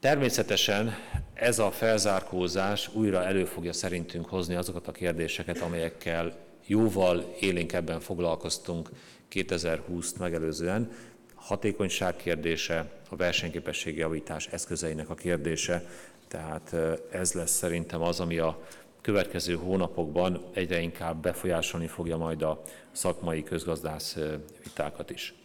Természetesen 0.00 0.96
ez 1.34 1.58
a 1.58 1.70
felzárkózás 1.70 2.90
újra 2.94 3.24
elő 3.24 3.44
fogja 3.44 3.72
szerintünk 3.72 4.28
hozni 4.28 4.54
azokat 4.54 4.88
a 4.88 4.92
kérdéseket, 4.92 5.58
amelyekkel 5.58 6.36
jóval 6.66 7.34
élénkebben 7.40 8.00
foglalkoztunk 8.00 8.90
2020-t 9.32 10.18
megelőzően. 10.18 10.90
Hatékonyság 11.34 12.16
kérdése, 12.16 12.90
a 13.08 13.16
versenyképesség 13.16 13.96
javítás 13.96 14.46
eszközeinek 14.46 15.10
a 15.10 15.14
kérdése, 15.14 15.84
tehát 16.28 16.76
ez 17.10 17.32
lesz 17.32 17.56
szerintem 17.56 18.02
az, 18.02 18.20
ami 18.20 18.38
a 18.38 18.66
következő 19.00 19.54
hónapokban 19.54 20.44
egyre 20.52 20.80
inkább 20.80 21.22
befolyásolni 21.22 21.86
fogja 21.86 22.16
majd 22.16 22.42
a 22.42 22.62
szakmai 22.92 23.42
közgazdász 23.42 24.16
vitákat 24.62 25.10
is. 25.10 25.37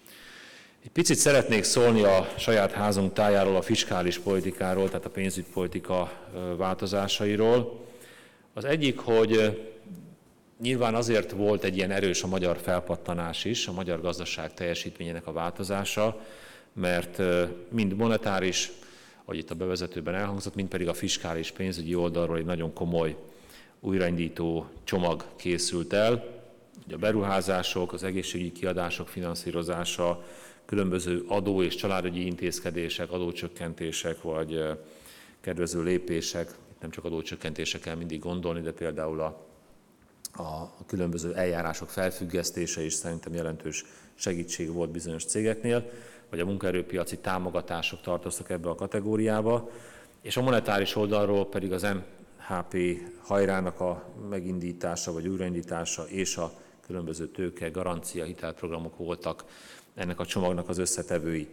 Egy 0.84 0.92
picit 0.92 1.18
szeretnék 1.18 1.64
szólni 1.64 2.04
a 2.04 2.28
saját 2.38 2.72
házunk 2.72 3.14
tájáról, 3.14 3.56
a 3.56 3.62
fiskális 3.62 4.20
politikáról, 4.20 4.88
tehát 4.88 5.06
a 5.06 5.10
pénzügypolitika 5.10 6.12
változásairól. 6.58 7.86
Az 8.54 8.66
egyik, 8.66 9.00
hogy 9.00 9.62
nyilván 10.62 10.96
azért 10.96 11.32
volt 11.32 11.64
egy 11.64 11.78
ilyen 11.78 11.92
erős 11.92 12.24
a 12.24 12.28
magyar 12.28 12.58
felpattanás 12.58 13.46
is, 13.46 13.68
a 13.68 13.72
magyar 13.72 14.02
gazdaság 14.02 14.54
teljesítményének 14.54 15.28
a 15.28 15.32
változása, 15.32 16.20
mert 16.74 17.22
mind 17.70 17.96
monetáris, 17.96 18.72
ahogy 19.26 19.38
itt 19.38 19.52
a 19.52 19.56
bevezetőben 19.56 20.16
elhangzott, 20.16 20.56
mind 20.56 20.68
pedig 20.68 20.88
a 20.88 20.94
fiskális 20.94 21.52
pénzügyi 21.52 21.96
oldalról 21.96 22.38
egy 22.38 22.46
nagyon 22.46 22.74
komoly 22.74 23.16
újraindító 23.80 24.68
csomag 24.84 25.26
készült 25.36 25.94
el. 25.94 26.42
Ugye 26.86 26.96
a 26.96 27.00
beruházások, 27.00 27.94
az 27.94 28.04
egészségügyi 28.04 28.52
kiadások 28.52 29.08
finanszírozása, 29.08 30.24
különböző 30.66 31.24
adó 31.28 31.64
és 31.64 31.76
családügyi 31.76 32.26
intézkedések, 32.26 33.12
adócsökkentések 33.12 34.22
vagy 34.22 34.64
kedvező 35.42 35.84
lépések, 35.84 36.56
nem 36.82 36.90
csak 36.90 37.06
adócsökkentések 37.06 37.82
kell 37.82 37.96
mindig 37.96 38.20
gondolni, 38.20 38.62
de 38.62 38.72
például 38.72 39.20
a, 39.20 39.46
a 40.44 40.86
különböző 40.86 41.36
eljárások 41.36 41.90
felfüggesztése 41.90 42.84
is 42.84 42.94
szerintem 42.94 43.34
jelentős 43.34 43.86
segítség 44.16 44.72
volt 44.72 44.92
bizonyos 44.92 45.26
cégeknél, 45.26 45.92
vagy 46.30 46.40
a 46.40 46.46
munkaerőpiaci 46.46 47.18
támogatások 47.18 48.02
tartoztak 48.02 48.50
ebbe 48.50 48.70
a 48.70 48.76
kategóriába, 48.76 49.70
és 50.22 50.38
a 50.38 50.42
monetáris 50.42 50.96
oldalról 50.96 51.50
pedig 51.50 51.72
az 51.72 51.88
HP 52.38 52.78
hajrának 53.22 53.80
a 53.80 54.04
megindítása 54.30 55.12
vagy 55.12 55.28
újraindítása 55.28 56.04
és 56.08 56.38
a 56.38 56.52
különböző 56.86 57.28
tőke, 57.28 57.70
garancia, 57.70 58.24
hitelprogramok 58.24 58.98
voltak 58.98 59.44
ennek 59.96 60.20
a 60.20 60.26
csomagnak 60.26 60.70
az 60.70 60.78
összetevői. 60.78 61.48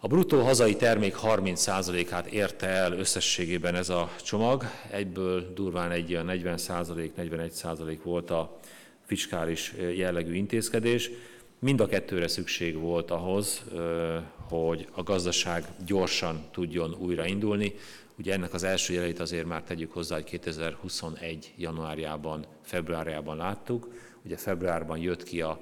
A 0.00 0.06
bruttó 0.06 0.42
hazai 0.42 0.76
termék 0.76 1.16
30%-át 1.22 2.26
érte 2.26 2.66
el 2.66 2.92
összességében 2.92 3.74
ez 3.74 3.88
a 3.88 4.10
csomag, 4.22 4.64
egyből 4.90 5.52
durván 5.54 5.90
egy 5.90 6.12
olyan 6.12 6.26
40%-41% 6.30 7.98
volt 8.02 8.30
a 8.30 8.58
fiskális 9.04 9.74
jellegű 9.94 10.34
intézkedés. 10.34 11.10
Mind 11.58 11.80
a 11.80 11.86
kettőre 11.86 12.28
szükség 12.28 12.78
volt 12.78 13.10
ahhoz, 13.10 13.64
hogy 14.48 14.88
a 14.92 15.02
gazdaság 15.02 15.64
gyorsan 15.86 16.44
tudjon 16.50 16.94
újraindulni. 16.98 17.74
Ugye 18.18 18.32
ennek 18.32 18.54
az 18.54 18.62
első 18.62 18.92
jeleit 18.92 19.20
azért 19.20 19.46
már 19.46 19.62
tegyük 19.62 19.92
hozzá, 19.92 20.14
hogy 20.14 20.24
2021. 20.24 21.52
januárjában, 21.56 22.46
februárjában 22.62 23.36
láttuk. 23.36 23.88
Ugye 24.26 24.36
februárban 24.36 24.98
jött 24.98 25.22
ki 25.22 25.40
a 25.40 25.60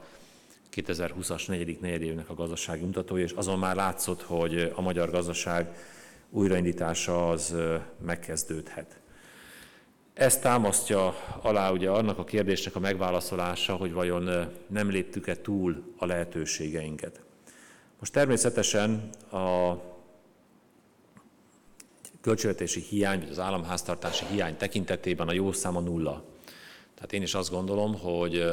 2020-as 0.75 1.49
negyedik 1.49 1.81
negyedévnek 1.81 2.29
a 2.31 2.35
gazdasági 2.35 2.85
mutatója, 2.85 3.25
és 3.25 3.33
azon 3.33 3.59
már 3.59 3.77
látszott, 3.77 4.23
hogy 4.23 4.73
a 4.75 4.81
magyar 4.81 5.11
gazdaság 5.11 5.77
újraindítása 6.31 7.31
az 7.31 7.57
megkezdődhet. 8.05 8.99
Ezt 10.15 10.41
támasztja 10.41 11.15
alá 11.43 11.71
ugye 11.71 11.91
annak 11.91 12.19
a 12.19 12.25
kérdésnek 12.25 12.77
a 12.77 12.81
megválaszolása, 12.81 13.75
hogy 13.75 13.93
vajon 13.93 14.53
nem 14.67 14.91
léptük-e 14.91 15.37
túl 15.37 15.95
a 15.97 16.07
lehetőségeinket. 16.07 17.21
Most 17.99 18.13
természetesen 18.13 19.09
a 19.31 19.75
költségvetési 22.21 22.81
hiány, 22.81 23.19
vagy 23.19 23.31
az 23.31 23.39
államháztartási 23.39 24.25
hiány 24.31 24.57
tekintetében 24.57 25.29
a 25.29 25.33
jó 25.33 25.53
száma 25.53 25.81
nulla. 25.81 26.33
Tehát 26.95 27.13
én 27.13 27.23
is 27.23 27.35
azt 27.35 27.51
gondolom, 27.51 27.99
hogy 27.99 28.45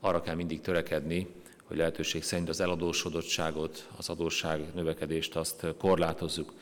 arra 0.00 0.20
kell 0.20 0.34
mindig 0.34 0.60
törekedni, 0.60 1.26
hogy 1.64 1.76
lehetőség 1.76 2.22
szerint 2.22 2.48
az 2.48 2.60
eladósodottságot, 2.60 3.88
az 3.96 4.08
adósság 4.08 4.60
növekedést 4.74 5.36
azt 5.36 5.66
korlátozzuk. 5.78 6.52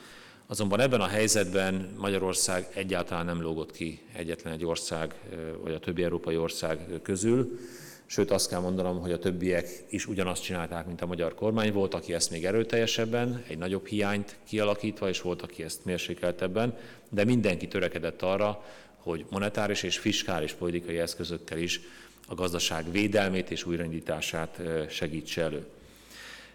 Azonban 0.47 0.81
ebben 0.81 1.01
a 1.01 1.07
helyzetben 1.07 1.95
Magyarország 1.99 2.69
egyáltalán 2.75 3.25
nem 3.25 3.43
lógott 3.43 3.73
ki 3.73 4.03
egyetlen 4.13 4.53
egy 4.53 4.65
ország, 4.65 5.15
vagy 5.63 5.75
a 5.75 5.79
többi 5.79 6.03
európai 6.03 6.37
ország 6.37 6.87
közül. 7.03 7.59
Sőt, 8.07 8.31
azt 8.31 8.49
kell 8.49 8.61
mondanom, 8.61 9.01
hogy 9.01 9.13
a 9.13 9.19
többiek 9.19 9.69
is 9.89 10.07
ugyanazt 10.07 10.43
csinálták, 10.43 10.87
mint 10.87 11.01
a 11.03 11.07
magyar 11.07 11.35
kormány. 11.35 11.73
Volt, 11.73 11.95
aki 11.95 12.15
ezt 12.15 12.31
még 12.31 12.45
erőteljesebben, 12.45 13.45
egy 13.49 13.59
nagyobb 13.59 13.87
hiányt 13.87 14.37
kialakítva, 14.47 15.09
és 15.09 15.21
volt, 15.21 15.43
aki 15.43 15.63
ezt 15.63 15.85
mérsékeltebben, 15.85 16.79
de 17.11 17.25
mindenki 17.25 17.69
törekedett 17.69 18.23
arra, 18.23 18.65
hogy 19.03 19.25
monetáris 19.31 19.83
és 19.83 19.99
fiskális 19.99 20.53
politikai 20.53 20.99
eszközökkel 20.99 21.59
is 21.59 21.81
a 22.29 22.35
gazdaság 22.35 22.91
védelmét 22.91 23.51
és 23.51 23.65
újraindítását 23.65 24.61
segítse 24.89 25.43
elő. 25.43 25.67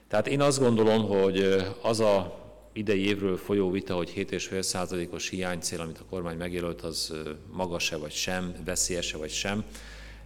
Tehát 0.07 0.27
én 0.27 0.41
azt 0.41 0.59
gondolom, 0.59 1.07
hogy 1.07 1.63
az 1.81 1.99
a 1.99 2.45
idei 2.73 3.07
évről 3.07 3.37
folyó 3.37 3.71
vita, 3.71 3.95
hogy 3.95 4.13
7,5%-os 4.15 5.29
hiánycél, 5.29 5.81
amit 5.81 5.97
a 5.97 6.05
kormány 6.09 6.37
megjelölt, 6.37 6.81
az 6.81 7.13
magas-e 7.51 7.97
vagy 7.97 8.11
sem, 8.11 8.53
veszélyese 8.65 9.17
vagy 9.17 9.31
sem, 9.31 9.63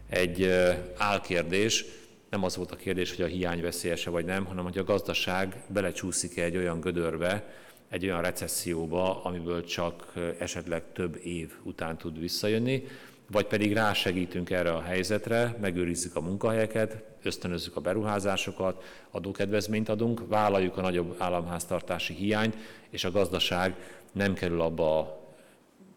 egy 0.10 0.52
álkérdés. 0.98 1.86
Nem 2.30 2.44
az 2.44 2.56
volt 2.56 2.72
a 2.72 2.76
kérdés, 2.76 3.16
hogy 3.16 3.26
a 3.26 3.28
hiány 3.28 3.62
veszélyese 3.62 4.10
vagy 4.10 4.26
nem, 4.26 4.46
hanem 4.46 4.64
hogy 4.64 4.78
a 4.78 4.84
gazdaság 4.84 5.64
belecsúszik-e 5.68 6.44
egy 6.44 6.58
olyan 6.58 6.80
gödörbe, 6.80 7.54
egy 7.92 8.06
olyan 8.06 8.22
recesszióba, 8.22 9.24
amiből 9.24 9.64
csak 9.64 10.14
esetleg 10.40 10.84
több 10.94 11.20
év 11.24 11.54
után 11.64 11.98
tud 11.98 12.20
visszajönni, 12.20 12.84
vagy 13.32 13.46
pedig 13.46 13.74
rásegítünk 13.74 14.50
erre 14.50 14.72
a 14.72 14.82
helyzetre, 14.82 15.58
megőrizzük 15.62 16.16
a 16.16 16.22
munkahelyeket, 16.22 17.04
ösztönözzük 17.24 17.76
a 17.76 17.82
beruházásokat, 17.82 18.84
adókedvezményt 19.12 19.90
adunk, 19.90 20.28
vállaljuk 20.28 20.78
a 20.78 20.82
nagyobb 20.82 21.16
államháztartási 21.18 22.14
hiányt, 22.14 22.56
és 22.90 23.04
a 23.04 23.12
gazdaság 23.12 23.76
nem 24.12 24.34
kerül 24.34 24.62
abba 24.62 25.00
a 25.00 25.22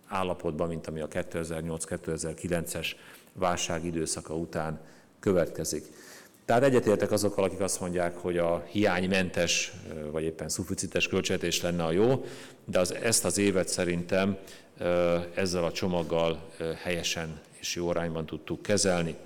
állapotba, 0.06 0.66
mint 0.66 0.86
ami 0.86 1.00
a 1.00 1.08
2008-2009-es 1.08 2.90
válság 3.32 3.84
időszaka 3.84 4.34
után 4.34 4.80
következik. 5.20 5.84
Tehát 6.44 6.62
egyetértek 6.62 7.12
azokkal, 7.12 7.44
akik 7.44 7.60
azt 7.60 7.80
mondják, 7.80 8.16
hogy 8.16 8.38
a 8.38 8.64
hiánymentes, 8.70 9.72
vagy 10.10 10.22
éppen 10.22 10.48
szuficites 10.48 11.08
költségvetés 11.08 11.62
lenne 11.62 11.84
a 11.84 11.90
jó, 11.90 12.24
de 12.64 12.78
az, 12.78 12.94
ezt 12.94 13.24
az 13.24 13.38
évet 13.38 13.68
szerintem 13.68 14.38
ezzel 15.34 15.64
a 15.64 15.72
csomaggal 15.72 16.50
helyesen 16.82 17.40
és 17.60 17.74
jó 17.74 17.88
arányban 17.88 18.26
tudtuk 18.26 18.62
kezelni. 18.62 19.16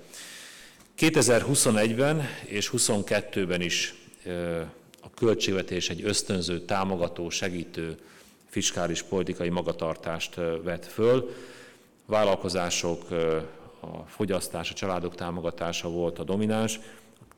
2021-ben 0.99 2.27
és 2.45 2.69
2022-ben 2.73 3.61
is 3.61 3.93
a 5.01 5.09
költségvetés 5.15 5.89
egy 5.89 6.03
ösztönző, 6.03 6.59
támogató, 6.59 7.29
segítő 7.29 7.97
fiskális 8.49 9.01
politikai 9.01 9.49
magatartást 9.49 10.35
vett 10.63 10.85
föl. 10.85 11.33
Vállalkozások, 12.05 13.11
a 13.79 13.97
fogyasztás, 14.07 14.71
a 14.71 14.73
családok 14.73 15.15
támogatása 15.15 15.89
volt 15.89 16.19
a 16.19 16.23
domináns. 16.23 16.79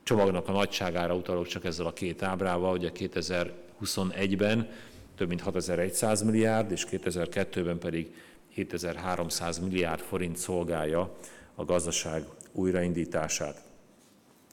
Csomagnak 0.03 0.48
a 0.48 0.51
nagyságára 0.51 1.15
utalok 1.15 1.48
csak 1.48 1.65
ezzel 1.65 1.86
a 1.86 1.93
két 1.93 2.24
ábrával, 2.24 2.74
ugye 2.74 2.91
2021-ben 2.93 4.70
több 5.16 5.27
mint 5.27 5.42
6100 5.42 6.22
milliárd, 6.22 6.72
és 6.72 6.85
2002-ben 6.92 7.79
pedig 7.79 8.14
7300 8.50 9.59
milliárd 9.59 10.01
forint 10.01 10.37
szolgálja 10.37 11.16
a 11.55 11.66
gazdaság 11.66 12.24
újraindítását. 12.51 13.61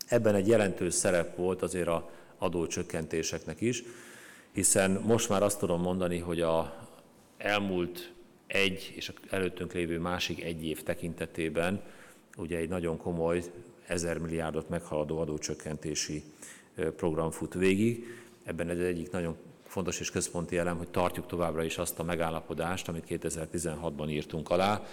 Ebben 0.06 0.34
egy 0.34 0.48
jelentős 0.48 0.94
szerep 0.94 1.36
volt 1.36 1.62
azért 1.62 1.88
a 1.88 2.10
adócsökkentéseknek 2.38 3.60
is, 3.60 3.82
hiszen 4.52 4.90
most 4.90 5.28
már 5.28 5.42
azt 5.42 5.58
tudom 5.58 5.80
mondani, 5.80 6.18
hogy 6.18 6.40
a 6.40 6.86
elmúlt 7.38 8.12
egy 8.46 8.92
és 8.96 9.12
előttünk 9.30 9.72
lévő 9.72 9.98
másik 9.98 10.44
egy 10.44 10.64
év 10.64 10.82
tekintetében 10.82 11.82
ugye 12.36 12.58
egy 12.58 12.68
nagyon 12.68 12.96
komoly 12.96 13.42
ezer 13.88 14.18
milliárdot 14.18 14.68
meghaladó 14.68 15.18
adócsökkentési 15.18 16.22
program 16.96 17.30
fut 17.30 17.54
végig. 17.54 18.06
Ebben 18.44 18.68
egy 18.68 18.80
egyik 18.80 19.10
nagyon 19.10 19.36
fontos 19.66 20.00
és 20.00 20.10
központi 20.10 20.56
elem, 20.56 20.76
hogy 20.76 20.88
tartjuk 20.88 21.26
továbbra 21.26 21.62
is 21.62 21.78
azt 21.78 21.98
a 21.98 22.02
megállapodást, 22.02 22.88
amit 22.88 23.04
2016-ban 23.08 24.10
írtunk 24.10 24.50
alá, 24.50 24.86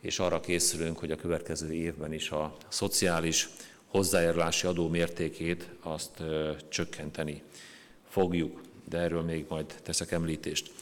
és 0.00 0.18
arra 0.18 0.40
készülünk, 0.40 0.98
hogy 0.98 1.10
a 1.10 1.16
következő 1.16 1.72
évben 1.72 2.12
is 2.12 2.30
a 2.30 2.56
szociális 2.68 3.48
hozzájárulási 3.86 4.66
adó 4.66 4.88
mértékét 4.88 5.68
azt 5.80 6.22
csökkenteni 6.68 7.42
fogjuk, 8.08 8.60
de 8.88 8.98
erről 8.98 9.22
még 9.22 9.44
majd 9.48 9.74
teszek 9.82 10.10
említést. 10.10 10.72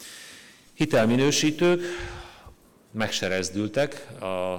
Hitelminősítők 0.74 1.82
megserezdültek 2.90 4.06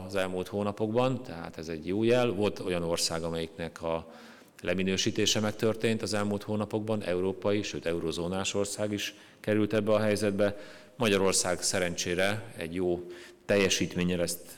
az 0.07 0.15
elmúlt 0.15 0.47
hónapokban, 0.47 1.23
tehát 1.23 1.57
ez 1.57 1.67
egy 1.67 1.87
jó 1.87 2.03
jel. 2.03 2.31
Volt 2.31 2.59
olyan 2.59 2.83
ország, 2.83 3.23
amelyiknek 3.23 3.81
a 3.81 4.13
leminősítése 4.61 5.39
megtörtént 5.39 6.01
az 6.01 6.13
elmúlt 6.13 6.43
hónapokban, 6.43 7.03
európai, 7.03 7.61
sőt 7.61 7.85
eurozónás 7.85 8.53
ország 8.53 8.91
is 8.91 9.15
került 9.39 9.73
ebbe 9.73 9.91
a 9.91 9.99
helyzetbe. 9.99 10.57
Magyarország 10.95 11.61
szerencsére 11.61 12.53
egy 12.57 12.73
jó 12.73 13.11
teljesítménnyel 13.45 14.21
ezt 14.21 14.57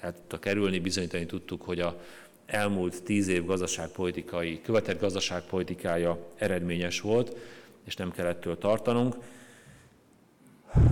el 0.00 0.14
tudta 0.14 0.38
kerülni, 0.38 0.78
bizonyítani 0.78 1.26
tudtuk, 1.26 1.62
hogy 1.62 1.80
a 1.80 2.00
elmúlt 2.46 3.02
tíz 3.02 3.28
év 3.28 3.44
gazdaságpolitikai, 3.44 4.60
követett 4.60 5.00
gazdaságpolitikája 5.00 6.18
eredményes 6.36 7.00
volt, 7.00 7.36
és 7.84 7.96
nem 7.96 8.12
kellettől 8.12 8.58
tartanunk. 8.58 9.16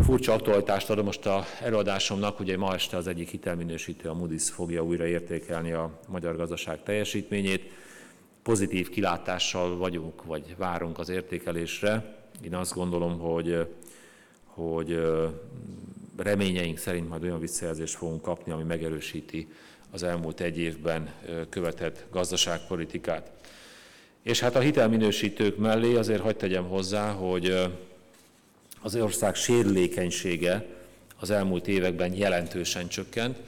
Furcsa 0.03 0.33
aktualitást 0.33 0.91
adom 0.91 1.05
most 1.05 1.27
a 1.27 1.45
előadásomnak, 1.63 2.41
ugye 2.41 2.57
ma 2.57 2.75
este 2.75 2.97
az 2.97 3.07
egyik 3.07 3.29
hitelminősítő, 3.29 4.09
a 4.09 4.17
Moody's 4.17 4.47
fogja 4.51 4.85
újra 4.85 5.07
értékelni 5.07 5.73
a 5.73 5.99
magyar 6.09 6.37
gazdaság 6.37 6.83
teljesítményét. 6.83 7.71
Pozitív 8.43 8.89
kilátással 8.89 9.77
vagyunk, 9.77 10.25
vagy 10.25 10.55
várunk 10.57 10.99
az 10.99 11.09
értékelésre. 11.09 12.17
Én 12.45 12.55
azt 12.55 12.75
gondolom, 12.75 13.19
hogy, 13.19 13.67
hogy 14.45 15.01
reményeink 16.17 16.79
szerint 16.79 17.09
majd 17.09 17.23
olyan 17.23 17.41
visszajelzést 17.41 17.95
fogunk 17.95 18.23
kapni, 18.23 18.53
ami 18.53 18.63
megerősíti 18.63 19.49
az 19.91 20.03
elmúlt 20.03 20.41
egy 20.41 20.59
évben 20.59 21.13
követett 21.49 22.07
gazdaságpolitikát. 22.11 23.31
És 24.23 24.41
hát 24.41 24.57
a 24.57 24.61
hitelminősítők 24.61 25.57
mellé 25.57 25.95
azért 25.95 26.23
hagyd 26.23 26.37
tegyem 26.37 26.69
hozzá, 26.69 27.13
hogy 27.13 27.69
az 28.83 28.97
ország 28.97 29.35
sérülékenysége 29.35 30.67
az 31.21 31.31
elmúlt 31.31 31.69
években 31.69 32.15
jelentősen 32.15 32.89
csökkent. 32.89 33.39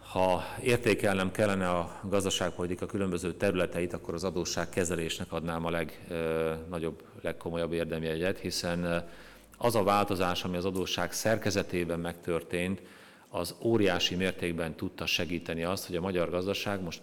Ha 0.00 0.44
értékelnem 0.62 1.30
kellene 1.30 1.68
a 1.68 2.00
gazdaságpolitika 2.08 2.86
különböző 2.86 3.32
területeit, 3.34 3.92
akkor 3.92 4.14
az 4.14 4.24
adósságkezelésnek 4.24 5.32
adnám 5.32 5.64
a 5.64 5.70
legnagyobb, 5.70 7.02
legkomolyabb 7.20 7.72
érdemjegyet, 7.72 8.38
hiszen 8.38 9.04
az 9.58 9.74
a 9.74 9.82
változás, 9.82 10.44
ami 10.44 10.56
az 10.56 10.64
adósság 10.64 11.12
szerkezetében 11.12 12.00
megtörtént, 12.00 12.82
az 13.28 13.54
óriási 13.60 14.14
mértékben 14.14 14.74
tudta 14.74 15.06
segíteni 15.06 15.64
azt, 15.64 15.86
hogy 15.86 15.96
a 15.96 16.00
magyar 16.00 16.30
gazdaság 16.30 16.82
most 16.82 17.00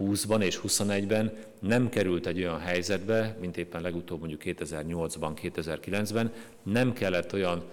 2020-ban 0.00 0.42
és 0.42 0.60
2021-ben 0.62 1.32
nem 1.60 1.88
került 1.88 2.26
egy 2.26 2.38
olyan 2.38 2.58
helyzetbe, 2.58 3.36
mint 3.40 3.56
éppen 3.56 3.80
legutóbb 3.80 4.18
mondjuk 4.18 4.42
2008-ban, 4.44 5.32
2009-ben, 5.42 6.32
nem 6.62 6.92
kellett 6.92 7.32
olyan 7.32 7.64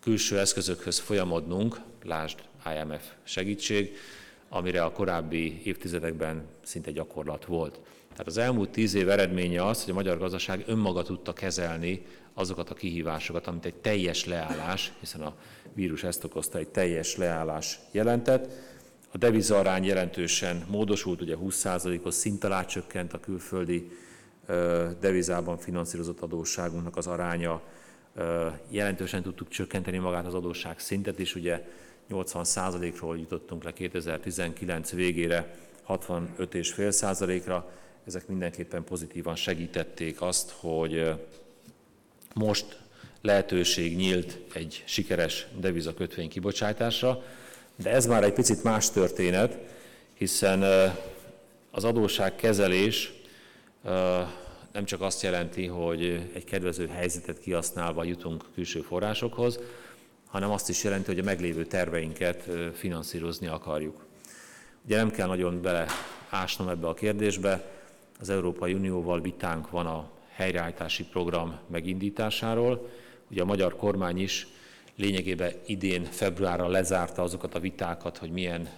külső 0.00 0.38
eszközökhöz 0.38 0.98
folyamodnunk, 0.98 1.80
lásd 2.04 2.38
IMF 2.74 3.02
segítség, 3.22 3.96
amire 4.48 4.84
a 4.84 4.92
korábbi 4.92 5.60
évtizedekben 5.64 6.42
szinte 6.62 6.90
gyakorlat 6.90 7.44
volt. 7.44 7.80
Tehát 8.10 8.26
az 8.26 8.36
elmúlt 8.36 8.70
tíz 8.70 8.94
év 8.94 9.10
eredménye 9.10 9.66
az, 9.66 9.82
hogy 9.82 9.92
a 9.92 9.96
magyar 9.96 10.18
gazdaság 10.18 10.64
önmaga 10.66 11.02
tudta 11.02 11.32
kezelni 11.32 12.06
azokat 12.34 12.70
a 12.70 12.74
kihívásokat, 12.74 13.46
amit 13.46 13.64
egy 13.64 13.74
teljes 13.74 14.24
leállás, 14.24 14.92
hiszen 15.00 15.20
a 15.20 15.34
vírus 15.74 16.04
ezt 16.04 16.24
okozta, 16.24 16.58
egy 16.58 16.68
teljes 16.68 17.16
leállás 17.16 17.78
jelentett. 17.90 18.52
A 19.12 19.18
devizarány 19.18 19.84
jelentősen 19.84 20.64
módosult, 20.68 21.20
ugye 21.20 21.36
20%-os 21.40 22.14
szint 22.14 22.44
alá 22.44 22.64
csökkent 22.64 23.12
a 23.12 23.20
külföldi 23.20 23.90
devizában 25.00 25.58
finanszírozott 25.58 26.20
adósságunknak 26.20 26.96
az 26.96 27.06
aránya, 27.06 27.62
jelentősen 28.68 29.22
tudtuk 29.22 29.48
csökkenteni 29.48 29.98
magát 29.98 30.26
az 30.26 30.34
adósság 30.34 30.78
szintet 30.78 31.18
is, 31.18 31.34
ugye 31.34 31.64
80%-ról 32.10 33.18
jutottunk 33.18 33.64
le 33.64 33.72
2019 33.72 34.92
végére 34.92 35.56
65,5%-ra. 35.88 37.72
Ezek 38.06 38.28
mindenképpen 38.28 38.84
pozitívan 38.84 39.36
segítették 39.36 40.20
azt, 40.20 40.50
hogy 40.50 41.14
most 42.34 42.78
lehetőség 43.20 43.96
nyílt 43.96 44.38
egy 44.52 44.82
sikeres 44.86 45.46
devizakötvény 45.58 46.28
kibocsátásra, 46.28 47.22
de 47.82 47.90
ez 47.90 48.06
már 48.06 48.24
egy 48.24 48.32
picit 48.32 48.62
más 48.62 48.90
történet, 48.90 49.58
hiszen 50.14 50.62
az 51.70 51.84
adósságkezelés 51.84 53.12
nem 54.72 54.84
csak 54.84 55.00
azt 55.00 55.22
jelenti, 55.22 55.66
hogy 55.66 56.30
egy 56.34 56.44
kedvező 56.44 56.86
helyzetet 56.86 57.38
kihasználva 57.38 58.04
jutunk 58.04 58.44
külső 58.54 58.80
forrásokhoz, 58.80 59.58
hanem 60.26 60.50
azt 60.50 60.68
is 60.68 60.84
jelenti, 60.84 61.06
hogy 61.06 61.18
a 61.18 61.24
meglévő 61.24 61.64
terveinket 61.64 62.48
finanszírozni 62.74 63.46
akarjuk. 63.46 64.06
Ugye 64.84 64.96
nem 64.96 65.10
kell 65.10 65.26
nagyon 65.26 65.62
beleásnom 65.62 66.68
ebbe 66.68 66.86
a 66.86 66.94
kérdésbe, 66.94 67.70
az 68.20 68.28
Európai 68.30 68.74
Unióval 68.74 69.20
vitánk 69.20 69.70
van 69.70 69.86
a 69.86 70.10
helyreállítási 70.28 71.04
program 71.04 71.58
megindításáról. 71.66 72.90
Ugye 73.30 73.42
a 73.42 73.44
magyar 73.44 73.76
kormány 73.76 74.18
is 74.18 74.46
lényegében 74.98 75.52
idén 75.66 76.04
februárra 76.04 76.68
lezárta 76.68 77.22
azokat 77.22 77.54
a 77.54 77.60
vitákat, 77.60 78.18
hogy 78.18 78.30
milyen 78.30 78.68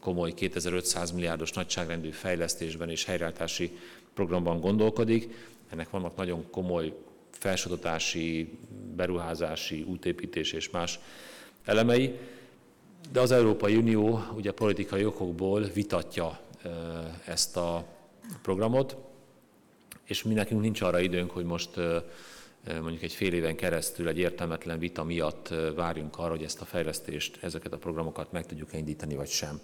komoly 0.00 0.32
2500 0.32 1.10
milliárdos 1.10 1.52
nagyságrendű 1.52 2.10
fejlesztésben 2.10 2.90
és 2.90 3.04
helyreállítási 3.04 3.78
programban 4.14 4.60
gondolkodik. 4.60 5.50
Ennek 5.70 5.90
vannak 5.90 6.16
nagyon 6.16 6.50
komoly 6.50 6.94
felsorolási, 7.30 8.58
beruházási, 8.96 9.82
útépítés 9.82 10.52
és 10.52 10.70
más 10.70 10.98
elemei, 11.64 12.18
de 13.12 13.20
az 13.20 13.30
Európai 13.30 13.76
Unió 13.76 14.24
ugye 14.34 14.52
politikai 14.52 15.04
okokból 15.04 15.60
vitatja 15.62 16.40
ezt 17.24 17.56
a 17.56 17.84
programot, 18.42 18.96
és 20.04 20.22
mi 20.22 20.34
nekünk 20.34 20.60
nincs 20.60 20.80
arra 20.80 21.00
időnk, 21.00 21.30
hogy 21.30 21.44
most 21.44 21.70
mondjuk 22.80 23.02
egy 23.02 23.12
fél 23.12 23.32
éven 23.32 23.56
keresztül 23.56 24.08
egy 24.08 24.18
értelmetlen 24.18 24.78
vita 24.78 25.04
miatt 25.04 25.54
várjunk 25.74 26.18
arra, 26.18 26.30
hogy 26.30 26.42
ezt 26.42 26.60
a 26.60 26.64
fejlesztést, 26.64 27.38
ezeket 27.42 27.72
a 27.72 27.78
programokat 27.78 28.32
meg 28.32 28.46
tudjuk 28.46 28.72
indítani, 28.72 29.14
vagy 29.14 29.28
sem. 29.28 29.60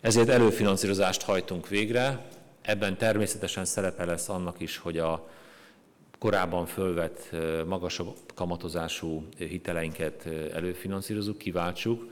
Ezért 0.00 0.28
előfinanszírozást 0.28 1.22
hajtunk 1.22 1.68
végre, 1.68 2.28
ebben 2.62 2.96
természetesen 2.96 3.64
szerepe 3.64 4.04
lesz 4.04 4.28
annak 4.28 4.60
is, 4.60 4.76
hogy 4.76 4.98
a 4.98 5.28
korábban 6.18 6.66
fölvett 6.66 7.36
magasabb 7.66 8.16
kamatozású 8.34 9.28
hiteleinket 9.38 10.26
előfinanszírozunk, 10.52 11.38
kiváltsuk. 11.38 12.06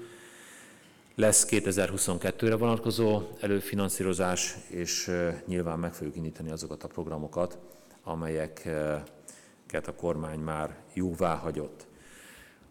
Lesz 1.15 1.47
2022-re 1.51 2.55
vonatkozó 2.55 3.23
előfinanszírozás, 3.41 4.57
és 4.69 5.11
nyilván 5.47 5.79
meg 5.79 5.95
fogjuk 5.95 6.17
indítani 6.17 6.51
azokat 6.51 6.83
a 6.83 6.89
programokat, 6.89 7.59
amelyeket 9.73 9.95
a 9.95 10.01
kormány 10.01 10.39
már 10.39 10.77
jóvá 10.93 11.35
hagyott. 11.35 11.87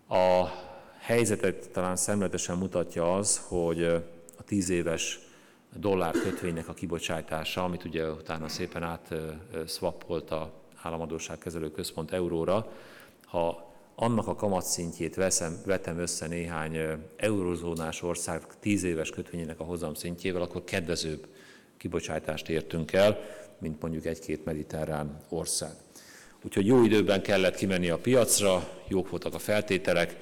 A 0.08 0.46
helyzetet 1.00 1.70
talán 1.72 1.96
szemletesen 1.96 2.58
mutatja 2.58 3.16
az, 3.16 3.42
hogy 3.48 3.84
a 4.38 4.44
tíz 4.46 4.70
éves 4.70 5.20
dollár 5.76 6.12
kötvénynek 6.12 6.68
a 6.68 6.74
kibocsátása, 6.74 7.64
amit 7.64 7.84
ugye 7.86 8.12
utána 8.12 8.48
szépen 8.48 8.84
át 8.84 9.14
swapolt 9.68 10.32
a 10.32 10.54
államadóságkezelő 10.82 11.72
központ 11.72 12.12
euróra, 12.12 12.72
ha 13.26 13.74
annak 13.96 14.28
a 14.28 14.36
kamatszintjét 14.36 15.16
veszem, 15.16 15.62
vetem 15.66 15.98
össze 15.98 16.28
néhány 16.28 16.78
eurozónás 17.16 18.02
ország 18.02 18.42
tíz 18.60 18.84
éves 18.84 19.10
kötvényének 19.10 19.60
a 19.60 19.64
hozam 19.64 19.94
szintjével, 19.94 20.42
akkor 20.42 20.64
kedvezőbb 20.64 21.28
kibocsátást 21.78 22.50
értünk 22.50 22.94
el, 22.94 23.20
mint 23.60 23.82
mondjuk 23.82 24.06
egy-két 24.06 24.46
mediterrán 24.46 25.18
ország. 25.30 25.72
Úgyhogy 26.44 26.66
jó 26.66 26.84
időben 26.84 27.22
kellett 27.22 27.56
kimenni 27.56 27.90
a 27.90 27.98
piacra, 27.98 28.70
jók 28.88 29.10
voltak 29.10 29.34
a 29.34 29.40
feltételek, 29.40 30.16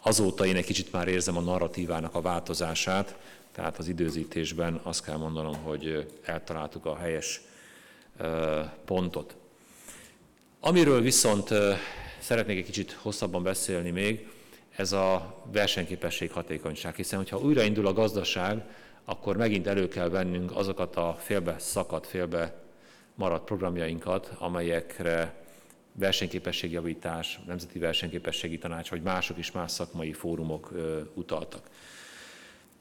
azóta 0.00 0.46
én 0.46 0.56
egy 0.56 0.64
kicsit 0.64 0.92
már 0.92 1.08
érzem 1.08 1.36
a 1.36 1.40
narratívának 1.40 2.14
a 2.14 2.20
változását, 2.20 3.16
tehát 3.52 3.78
az 3.78 3.88
időzítésben 3.88 4.80
azt 4.82 5.04
kell 5.04 5.16
mondanom, 5.16 5.56
hogy 5.56 6.06
eltaláltuk 6.24 6.86
a 6.86 6.96
helyes 6.96 7.40
pontot. 8.84 9.36
Amiről 10.60 11.00
viszont 11.00 11.48
szeretnék 12.18 12.58
egy 12.58 12.64
kicsit 12.64 12.92
hosszabban 12.92 13.42
beszélni 13.42 13.90
még, 13.90 14.28
ez 14.76 14.92
a 14.92 15.36
versenyképesség 15.52 16.32
hatékonyság, 16.32 16.94
hiszen 16.94 17.18
hogyha 17.18 17.38
újraindul 17.38 17.86
a 17.86 17.92
gazdaság, 17.92 18.62
akkor 19.04 19.36
megint 19.36 19.66
elő 19.66 19.88
kell 19.88 20.08
vennünk 20.08 20.56
azokat 20.56 20.96
a 20.96 21.16
félbe 21.20 21.58
szakadt, 21.58 22.06
félbe 22.06 22.62
maradt 23.14 23.44
programjainkat, 23.44 24.32
amelyekre 24.38 25.46
versenyképességjavítás, 25.98 27.40
Nemzeti 27.46 27.78
Versenyképességi 27.78 28.58
Tanács, 28.58 28.90
vagy 28.90 29.02
mások 29.02 29.38
is 29.38 29.52
más 29.52 29.70
szakmai 29.70 30.12
fórumok 30.12 30.72
utaltak. 31.14 31.70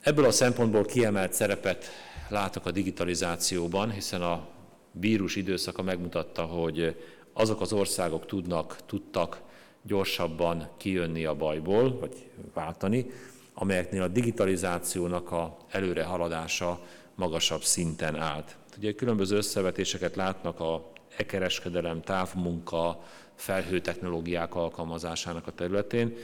Ebből 0.01 0.25
a 0.25 0.31
szempontból 0.31 0.85
kiemelt 0.85 1.33
szerepet 1.33 1.85
látok 2.29 2.65
a 2.65 2.71
digitalizációban, 2.71 3.91
hiszen 3.91 4.21
a 4.21 4.47
vírus 4.91 5.35
időszaka 5.35 5.81
megmutatta, 5.81 6.41
hogy 6.41 6.95
azok 7.33 7.61
az 7.61 7.73
országok 7.73 8.25
tudnak, 8.25 8.77
tudtak 8.85 9.41
gyorsabban 9.81 10.69
kijönni 10.77 11.25
a 11.25 11.35
bajból, 11.35 11.99
vagy 11.99 12.29
váltani, 12.53 13.05
amelyeknél 13.53 14.01
a 14.01 14.07
digitalizációnak 14.07 15.31
a 15.31 15.57
előrehaladása 15.69 16.79
magasabb 17.15 17.61
szinten 17.61 18.15
állt. 18.15 18.55
Ugye 18.77 18.93
különböző 18.93 19.35
összevetéseket 19.35 20.15
látnak 20.15 20.59
a 20.59 20.91
e-kereskedelem, 21.17 22.01
távmunka, 22.01 23.03
felhőtechnológiák 23.35 24.55
alkalmazásának 24.55 25.47
a 25.47 25.51
területén, 25.51 26.15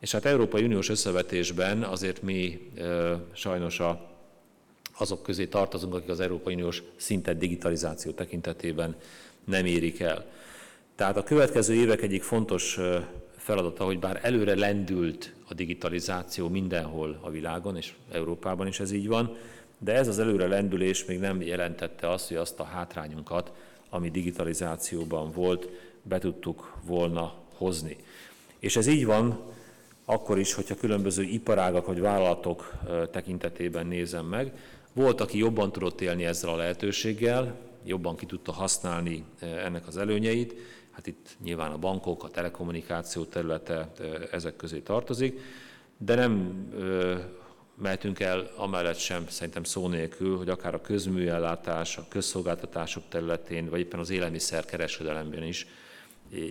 és 0.00 0.12
hát 0.12 0.24
Európai 0.24 0.64
Uniós 0.64 0.88
összevetésben 0.88 1.82
azért 1.82 2.22
mi 2.22 2.70
sajnos 3.32 3.80
a, 3.80 4.10
azok 4.98 5.22
közé 5.22 5.46
tartozunk, 5.46 5.94
akik 5.94 6.08
az 6.08 6.20
Európai 6.20 6.54
Uniós 6.54 6.82
szintet 6.96 7.38
digitalizáció 7.38 8.10
tekintetében 8.10 8.96
nem 9.44 9.66
érik 9.66 10.00
el. 10.00 10.24
Tehát 10.94 11.16
a 11.16 11.22
következő 11.22 11.74
évek 11.74 12.02
egyik 12.02 12.22
fontos 12.22 12.78
feladata, 13.36 13.84
hogy 13.84 13.98
bár 13.98 14.20
előre 14.22 14.54
lendült 14.54 15.32
a 15.48 15.54
digitalizáció 15.54 16.48
mindenhol 16.48 17.18
a 17.20 17.30
világon, 17.30 17.76
és 17.76 17.92
Európában 18.12 18.66
is 18.66 18.80
ez 18.80 18.92
így 18.92 19.08
van, 19.08 19.36
de 19.78 19.92
ez 19.92 20.08
az 20.08 20.18
előre 20.18 20.46
lendülés 20.46 21.04
még 21.04 21.18
nem 21.18 21.42
jelentette 21.42 22.10
azt, 22.10 22.28
hogy 22.28 22.36
azt 22.36 22.60
a 22.60 22.64
hátrányunkat, 22.64 23.52
ami 23.92 24.10
digitalizációban 24.10 25.32
volt, 25.32 25.68
be 26.02 26.18
tudtuk 26.18 26.76
volna 26.86 27.34
hozni. 27.54 27.96
És 28.58 28.76
ez 28.76 28.86
így 28.86 29.04
van 29.04 29.40
akkor 30.04 30.38
is, 30.38 30.54
hogyha 30.54 30.74
különböző 30.74 31.22
iparágak 31.22 31.86
vagy 31.86 32.00
vállalatok 32.00 32.72
tekintetében 33.10 33.86
nézem 33.86 34.26
meg. 34.26 34.52
Volt, 34.92 35.20
aki 35.20 35.38
jobban 35.38 35.72
tudott 35.72 36.00
élni 36.00 36.24
ezzel 36.24 36.50
a 36.50 36.56
lehetőséggel, 36.56 37.56
jobban 37.84 38.16
ki 38.16 38.26
tudta 38.26 38.52
használni 38.52 39.24
ennek 39.40 39.86
az 39.86 39.96
előnyeit, 39.96 40.54
hát 40.90 41.06
itt 41.06 41.36
nyilván 41.42 41.72
a 41.72 41.78
bankok, 41.78 42.24
a 42.24 42.28
telekommunikáció 42.28 43.24
területe 43.24 43.92
ezek 44.30 44.56
közé 44.56 44.78
tartozik, 44.78 45.40
de 45.96 46.14
nem 46.14 46.64
mehetünk 47.74 48.20
el 48.20 48.50
amellett 48.56 48.98
sem 48.98 49.28
szerintem 49.28 49.64
szó 49.64 49.88
nélkül, 49.88 50.36
hogy 50.36 50.48
akár 50.48 50.74
a 50.74 50.80
közműellátás, 50.80 51.96
a 51.96 52.06
közszolgáltatások 52.08 53.02
területén, 53.08 53.68
vagy 53.68 53.80
éppen 53.80 54.00
az 54.00 54.10
élelmiszer 54.10 54.64
kereskedelemben 54.64 55.42
is 55.42 55.66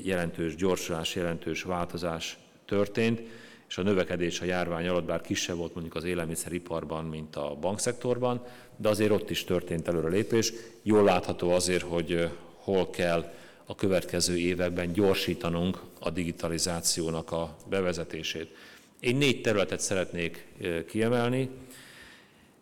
jelentős 0.04 0.56
gyorsulás, 0.56 1.16
jelentős 1.16 1.64
változás 1.64 2.38
történt, 2.66 3.22
és 3.68 3.78
a 3.78 3.82
növekedés 3.82 4.42
a 4.42 4.46
járvány 4.46 4.88
alatt 4.88 5.06
bár 5.06 5.22
kisebb 5.22 5.56
volt 5.56 5.74
mondjuk 5.74 5.96
az 5.96 6.04
élelmiszeriparban, 6.04 7.06
mint 7.06 7.36
a 7.36 7.58
bankszektorban, 7.62 8.46
de 8.78 8.90
azért 8.90 9.12
ott 9.12 9.30
is 9.30 9.44
történt 9.44 9.88
előrelépés. 9.88 10.54
Jól 10.84 11.04
látható 11.04 11.52
azért, 11.52 11.84
hogy 11.84 12.30
hol 12.56 12.90
kell 12.90 13.34
a 13.66 13.76
következő 13.76 14.38
években 14.38 14.94
gyorsítanunk 14.94 15.82
a 16.00 16.10
digitalizációnak 16.10 17.32
a 17.32 17.56
bevezetését. 17.70 18.56
Én 19.02 19.16
négy 19.16 19.42
területet 19.42 19.80
szeretnék 19.80 20.48
kiemelni. 20.88 21.50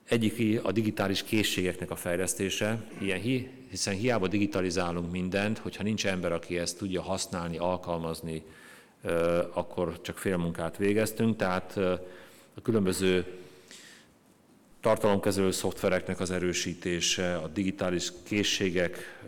Egyik 0.08 0.64
a 0.64 0.72
digitális 0.72 1.24
készségeknek 1.24 1.92
a 1.92 1.96
fejlesztése, 1.96 2.84
ilyen, 3.02 3.20
hiszen 3.70 3.94
hiába 3.96 4.28
digitalizálunk 4.28 5.12
mindent, 5.12 5.58
hogyha 5.58 5.84
nincs 5.84 6.06
ember, 6.06 6.32
aki 6.32 6.58
ezt 6.58 6.78
tudja 6.78 7.02
használni, 7.02 7.58
alkalmazni, 7.58 8.44
akkor 9.54 10.02
csak 10.02 10.18
félmunkát 10.18 10.78
végeztünk. 10.78 11.38
Tehát 11.38 11.78
a 12.54 12.62
különböző 12.64 13.26
tartalomkezelő 14.82 15.52
szoftvereknek 15.52 16.20
az 16.20 16.32
erősítése, 16.32 17.36
a 17.36 17.48
digitális 17.48 18.12
készségek 18.24 19.24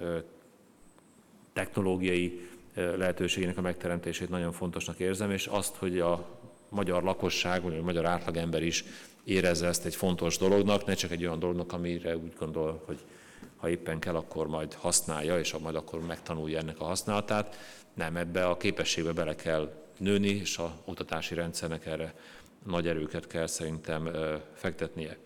technológiai 1.54 2.50
lehetőségének 2.74 3.58
a 3.58 3.62
megteremtését 3.62 4.30
nagyon 4.30 4.52
fontosnak 4.52 5.00
érzem, 5.00 5.32
és 5.32 5.46
azt, 5.46 5.76
hogy 5.76 6.00
a 6.00 6.40
magyar 6.72 7.04
lakosság, 7.04 7.62
vagy 7.62 7.78
a 7.78 7.82
magyar 7.82 8.06
átlagember 8.06 8.64
is 8.64 8.84
érezze 9.24 9.68
ezt 9.68 9.86
egy 9.86 9.96
fontos 9.96 10.38
dolognak, 10.38 10.86
ne 10.86 10.94
csak 10.94 11.12
egy 11.12 11.26
olyan 11.26 11.40
dolognak, 11.40 11.74
amire 11.74 12.18
úgy 12.18 12.34
gondol, 12.40 12.84
hogy 12.86 13.00
ha 13.58 13.70
éppen 13.70 14.00
kell, 14.00 14.16
akkor 14.16 14.48
majd 14.48 14.74
használja, 14.74 15.40
és 15.40 15.54
majd 15.54 15.76
akkor 15.76 16.00
megtanulja 16.00 16.60
ennek 16.60 16.80
a 16.80 16.84
használatát. 16.84 17.58
Nem, 17.94 18.18
ebbe 18.18 18.46
a 18.48 18.58
képességbe 18.58 19.12
bele 19.12 19.36
kell 19.36 19.72
nőni, 19.98 20.28
és 20.28 20.58
a 20.58 20.78
oktatási 20.86 21.36
rendszernek 21.36 21.86
erre 21.86 22.14
nagy 22.66 22.88
erőket 22.88 23.28
kell 23.28 23.48
szerintem 23.48 24.10
fektetnie. 24.54 25.18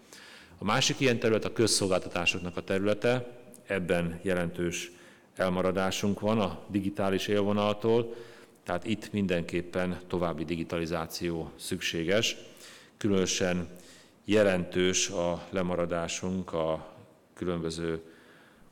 A 0.57 0.63
másik 0.63 0.99
ilyen 0.99 1.19
terület 1.19 1.45
a 1.45 1.53
közszolgáltatásoknak 1.53 2.57
a 2.57 2.61
területe, 2.61 3.27
ebben 3.67 4.19
jelentős 4.21 4.91
elmaradásunk 5.35 6.19
van 6.19 6.39
a 6.39 6.59
digitális 6.67 7.27
élvonaltól, 7.27 8.15
tehát 8.65 8.85
itt 8.85 9.11
mindenképpen 9.11 9.99
további 10.07 10.45
digitalizáció 10.45 11.51
szükséges. 11.55 12.37
Különösen 12.97 13.69
jelentős 14.25 15.09
a 15.09 15.47
lemaradásunk 15.49 16.53
a 16.53 16.93
különböző 17.33 18.01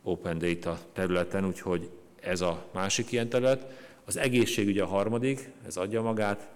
open 0.04 0.38
data 0.38 0.80
területen, 0.94 1.46
úgyhogy 1.46 1.90
ez 2.22 2.42
a 2.42 2.66
másik 2.72 3.12
ilyen 3.12 3.30
terület. 3.30 3.66
Az 4.06 4.18
egészségügy 4.18 4.80
a 4.80 4.86
harmadik, 4.86 5.50
ez 5.66 5.78
adja 5.78 6.02
magát. 6.02 6.50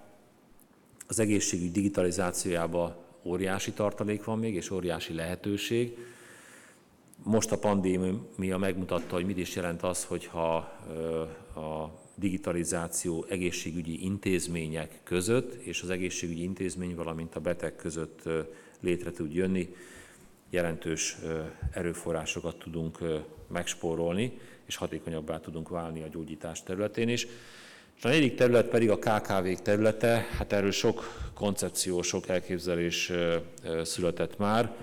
Az 1.08 1.20
egészségügy 1.20 1.72
digitalizációjában 1.72 2.96
óriási 3.24 3.72
tartalék 3.72 4.24
van 4.24 4.40
még, 4.40 4.56
és 4.56 4.72
óriási 4.72 5.14
lehetőség. 5.14 5.98
Most 7.24 7.52
a 7.52 7.58
pandémia 7.58 8.58
megmutatta, 8.58 9.16
hogy 9.16 9.26
mit 9.26 9.38
is 9.38 9.56
jelent 9.56 9.84
az, 9.84 10.04
hogyha 10.04 10.56
a 11.56 11.92
digitalizáció 12.20 13.26
egészségügyi 13.30 14.04
intézmények 14.04 15.00
között 15.04 15.54
és 15.54 15.82
az 15.82 15.90
egészségügyi 15.90 16.44
intézmény, 16.44 16.96
valamint 16.96 17.36
a 17.36 17.40
beteg 17.40 17.76
között 17.76 18.22
létre 18.80 19.12
tud 19.12 19.34
jönni, 19.34 19.76
jelentős 20.50 21.18
erőforrásokat 21.72 22.58
tudunk 22.58 22.98
megspórolni, 23.48 24.40
és 24.66 24.76
hatékonyabbá 24.76 25.40
tudunk 25.40 25.70
válni 25.70 26.04
a 26.04 26.08
gyógyítás 26.08 26.64
területén 26.64 27.10
is. 27.10 27.28
És 27.98 28.04
a 28.04 28.08
negyedik 28.08 28.36
terület 28.36 28.68
pedig 28.68 28.90
a 28.90 28.98
KKV-k 28.98 29.62
területe, 29.62 30.28
hát 30.38 30.54
erről 30.54 30.72
sok 30.72 31.30
koncepció, 31.34 32.02
sok 32.02 32.28
elképzelés 32.28 33.12
született 33.84 34.38
már. 34.38 34.76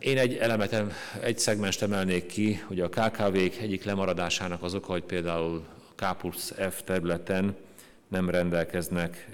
Én 0.00 0.18
egy 0.18 0.36
elemet, 0.36 0.84
egy 1.20 1.38
szegmest 1.38 1.82
emelnék 1.82 2.26
ki, 2.26 2.54
hogy 2.54 2.80
a 2.80 2.88
KKV-k 2.88 3.56
egyik 3.60 3.84
lemaradásának 3.84 4.62
az 4.62 4.74
oka, 4.74 4.92
hogy 4.92 5.02
például 5.02 5.64
K 5.94 6.16
plusz 6.18 6.52
F 6.70 6.82
területen 6.82 7.56
nem 8.08 8.30
rendelkeznek 8.30 9.28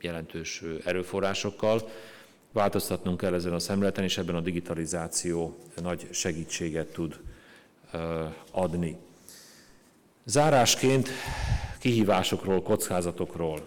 jelentős 0.00 0.62
erőforrásokkal. 0.84 1.90
Változtatnunk 2.52 3.20
kell 3.20 3.34
ezen 3.34 3.52
a 3.52 3.58
szemleten, 3.58 4.04
és 4.04 4.18
ebben 4.18 4.34
a 4.34 4.40
digitalizáció 4.40 5.58
nagy 5.82 6.08
segítséget 6.10 6.92
tud 6.92 7.20
adni. 8.50 8.96
Zárásként 10.24 11.08
kihívásokról, 11.78 12.62
kockázatokról. 12.62 13.62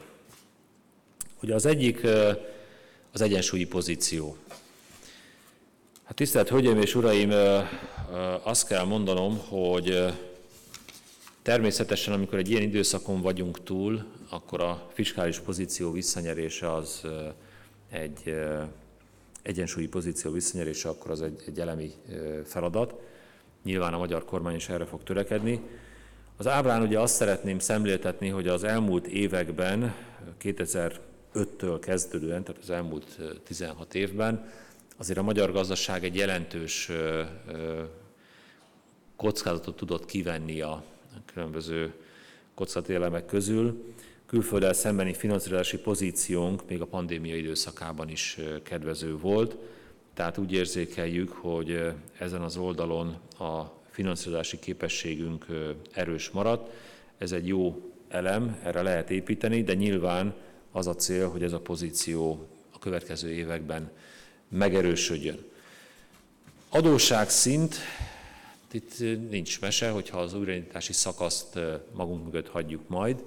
Ugye 1.41 1.53
az 1.53 1.65
egyik 1.65 2.07
az 3.11 3.21
egyensúlyi 3.21 3.65
pozíció. 3.65 4.37
Hát 6.07 6.15
tisztelt 6.15 6.49
Hölgyeim 6.49 6.81
és 6.81 6.95
Uraim, 6.95 7.31
azt 8.43 8.67
kell 8.67 8.83
mondanom, 8.83 9.37
hogy 9.37 10.13
természetesen, 11.41 12.13
amikor 12.13 12.37
egy 12.37 12.49
ilyen 12.49 12.61
időszakon 12.61 13.21
vagyunk 13.21 13.63
túl, 13.63 14.05
akkor 14.29 14.61
a 14.61 14.89
fiskális 14.93 15.39
pozíció 15.39 15.91
visszanyerése 15.91 16.73
az 16.73 17.01
egy 17.91 18.35
egyensúlyi 19.41 19.87
pozíció 19.87 20.31
visszanyerése, 20.31 20.89
akkor 20.89 21.11
az 21.11 21.21
egy, 21.21 21.43
egy 21.47 21.59
elemi 21.59 21.91
feladat. 22.45 22.93
Nyilván 23.63 23.93
a 23.93 23.97
magyar 23.97 24.25
kormány 24.25 24.55
is 24.55 24.69
erre 24.69 24.85
fog 24.85 25.03
törekedni. 25.03 25.61
Az 26.37 26.47
ábrán 26.47 26.81
ugye 26.81 26.99
azt 26.99 27.15
szeretném 27.15 27.59
szemléltetni, 27.59 28.27
hogy 28.29 28.47
az 28.47 28.63
elmúlt 28.63 29.07
években, 29.07 29.95
2005-től 30.41 31.77
kezdődően, 31.81 32.43
tehát 32.43 32.61
az 32.61 32.69
elmúlt 32.69 33.17
16 33.43 33.95
évben, 33.95 34.49
azért 34.97 35.17
a 35.17 35.23
magyar 35.23 35.51
gazdaság 35.51 36.03
egy 36.03 36.15
jelentős 36.15 36.91
kockázatot 39.15 39.75
tudott 39.75 40.05
kivenni 40.05 40.61
a 40.61 40.83
különböző 41.25 41.93
kockázatelemek 42.53 43.25
közül. 43.25 43.93
Külfölddel 44.25 44.73
szembeni 44.73 45.13
finanszírozási 45.13 45.77
pozíciónk 45.77 46.67
még 46.69 46.81
a 46.81 46.85
pandémia 46.85 47.35
időszakában 47.35 48.09
is 48.09 48.37
kedvező 48.63 49.17
volt, 49.17 49.57
tehát 50.13 50.37
úgy 50.37 50.51
érzékeljük, 50.51 51.31
hogy 51.31 51.91
ezen 52.17 52.41
az 52.41 52.57
oldalon 52.57 53.07
a 53.39 53.71
finanszírozási 53.89 54.59
képességünk 54.59 55.45
erős 55.91 56.29
maradt. 56.29 56.73
Ez 57.17 57.31
egy 57.31 57.47
jó 57.47 57.91
elem, 58.07 58.59
erre 58.63 58.81
lehet 58.81 59.09
építeni, 59.09 59.63
de 59.63 59.73
nyilván 59.73 60.33
az 60.71 60.87
a 60.87 60.95
cél, 60.95 61.29
hogy 61.29 61.43
ez 61.43 61.53
a 61.53 61.59
pozíció 61.59 62.47
a 62.71 62.79
következő 62.79 63.29
években 63.29 63.91
megerősödjön. 64.47 65.45
Adósság 66.69 67.29
szint, 67.29 67.75
itt 68.71 68.99
nincs 69.29 69.61
mese, 69.61 69.89
hogyha 69.89 70.19
az 70.19 70.33
újraindítási 70.33 70.93
szakaszt 70.93 71.59
magunk 71.93 72.23
mögött 72.23 72.49
hagyjuk 72.49 72.87
majd, 72.87 73.23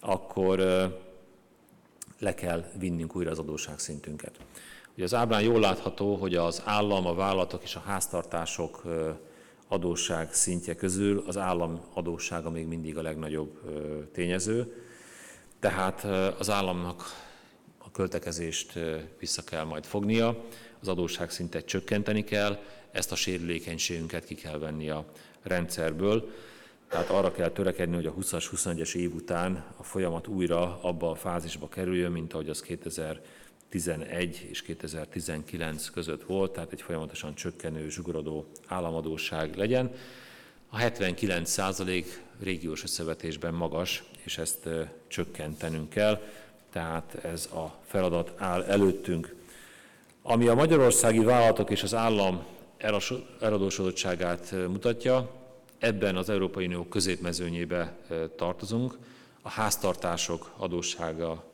akkor 0.00 0.58
le 2.18 2.34
kell 2.34 2.64
vinnünk 2.78 3.16
újra 3.16 3.30
az 3.30 3.38
adósságszintünket. 3.38 4.38
Ugye 4.94 5.04
az 5.04 5.14
ábrán 5.14 5.42
jól 5.42 5.60
látható, 5.60 6.14
hogy 6.14 6.34
az 6.34 6.62
állam, 6.64 7.06
a 7.06 7.14
vállalatok 7.14 7.62
és 7.62 7.74
a 7.74 7.82
háztartások 7.86 8.82
adósság 9.68 10.34
szintje 10.34 10.74
közül 10.74 11.24
az 11.26 11.36
állam 11.36 11.80
adóssága 11.92 12.50
még 12.50 12.66
mindig 12.66 12.96
a 12.96 13.02
legnagyobb 13.02 13.60
tényező, 14.12 14.86
tehát 15.60 16.04
az 16.38 16.50
államnak 16.50 17.02
költekezést 17.92 18.78
vissza 19.18 19.42
kell 19.42 19.64
majd 19.64 19.84
fognia, 19.84 20.44
az 20.80 20.88
adósság 20.88 21.30
szintet 21.30 21.64
csökkenteni 21.64 22.24
kell, 22.24 22.58
ezt 22.92 23.12
a 23.12 23.14
sérülékenységünket 23.14 24.24
ki 24.24 24.34
kell 24.34 24.58
venni 24.58 24.90
a 24.90 25.04
rendszerből. 25.42 26.30
Tehát 26.88 27.10
arra 27.10 27.32
kell 27.32 27.50
törekedni, 27.50 27.94
hogy 27.94 28.06
a 28.06 28.14
20-as, 28.14 28.44
21-es 28.56 28.94
év 28.94 29.14
után 29.14 29.64
a 29.76 29.82
folyamat 29.82 30.26
újra 30.26 30.82
abba 30.82 31.10
a 31.10 31.14
fázisba 31.14 31.68
kerüljön, 31.68 32.12
mint 32.12 32.32
ahogy 32.32 32.48
az 32.48 32.60
2011 32.60 34.46
és 34.50 34.62
2019 34.62 35.90
között 35.90 36.22
volt, 36.22 36.52
tehát 36.52 36.72
egy 36.72 36.82
folyamatosan 36.82 37.34
csökkenő, 37.34 37.88
zsugorodó 37.88 38.46
államadóság 38.66 39.56
legyen. 39.56 39.94
A 40.68 40.76
79 40.76 41.50
százalék 41.50 42.22
régiós 42.40 42.82
összevetésben 42.82 43.54
magas, 43.54 44.04
és 44.24 44.38
ezt 44.38 44.68
csökkentenünk 45.08 45.88
kell, 45.88 46.20
tehát 46.72 47.14
ez 47.22 47.46
a 47.46 47.74
feladat 47.84 48.32
áll 48.36 48.62
előttünk. 48.62 49.34
Ami 50.22 50.48
a 50.48 50.54
magyarországi 50.54 51.18
vállalatok 51.18 51.70
és 51.70 51.82
az 51.82 51.94
állam 51.94 52.44
eladósodottságát 53.40 54.54
mutatja, 54.68 55.30
ebben 55.78 56.16
az 56.16 56.28
Európai 56.28 56.66
Unió 56.66 56.84
középmezőnyébe 56.84 57.96
tartozunk. 58.36 58.98
A 59.42 59.48
háztartások 59.48 60.52
adóssága, 60.56 61.44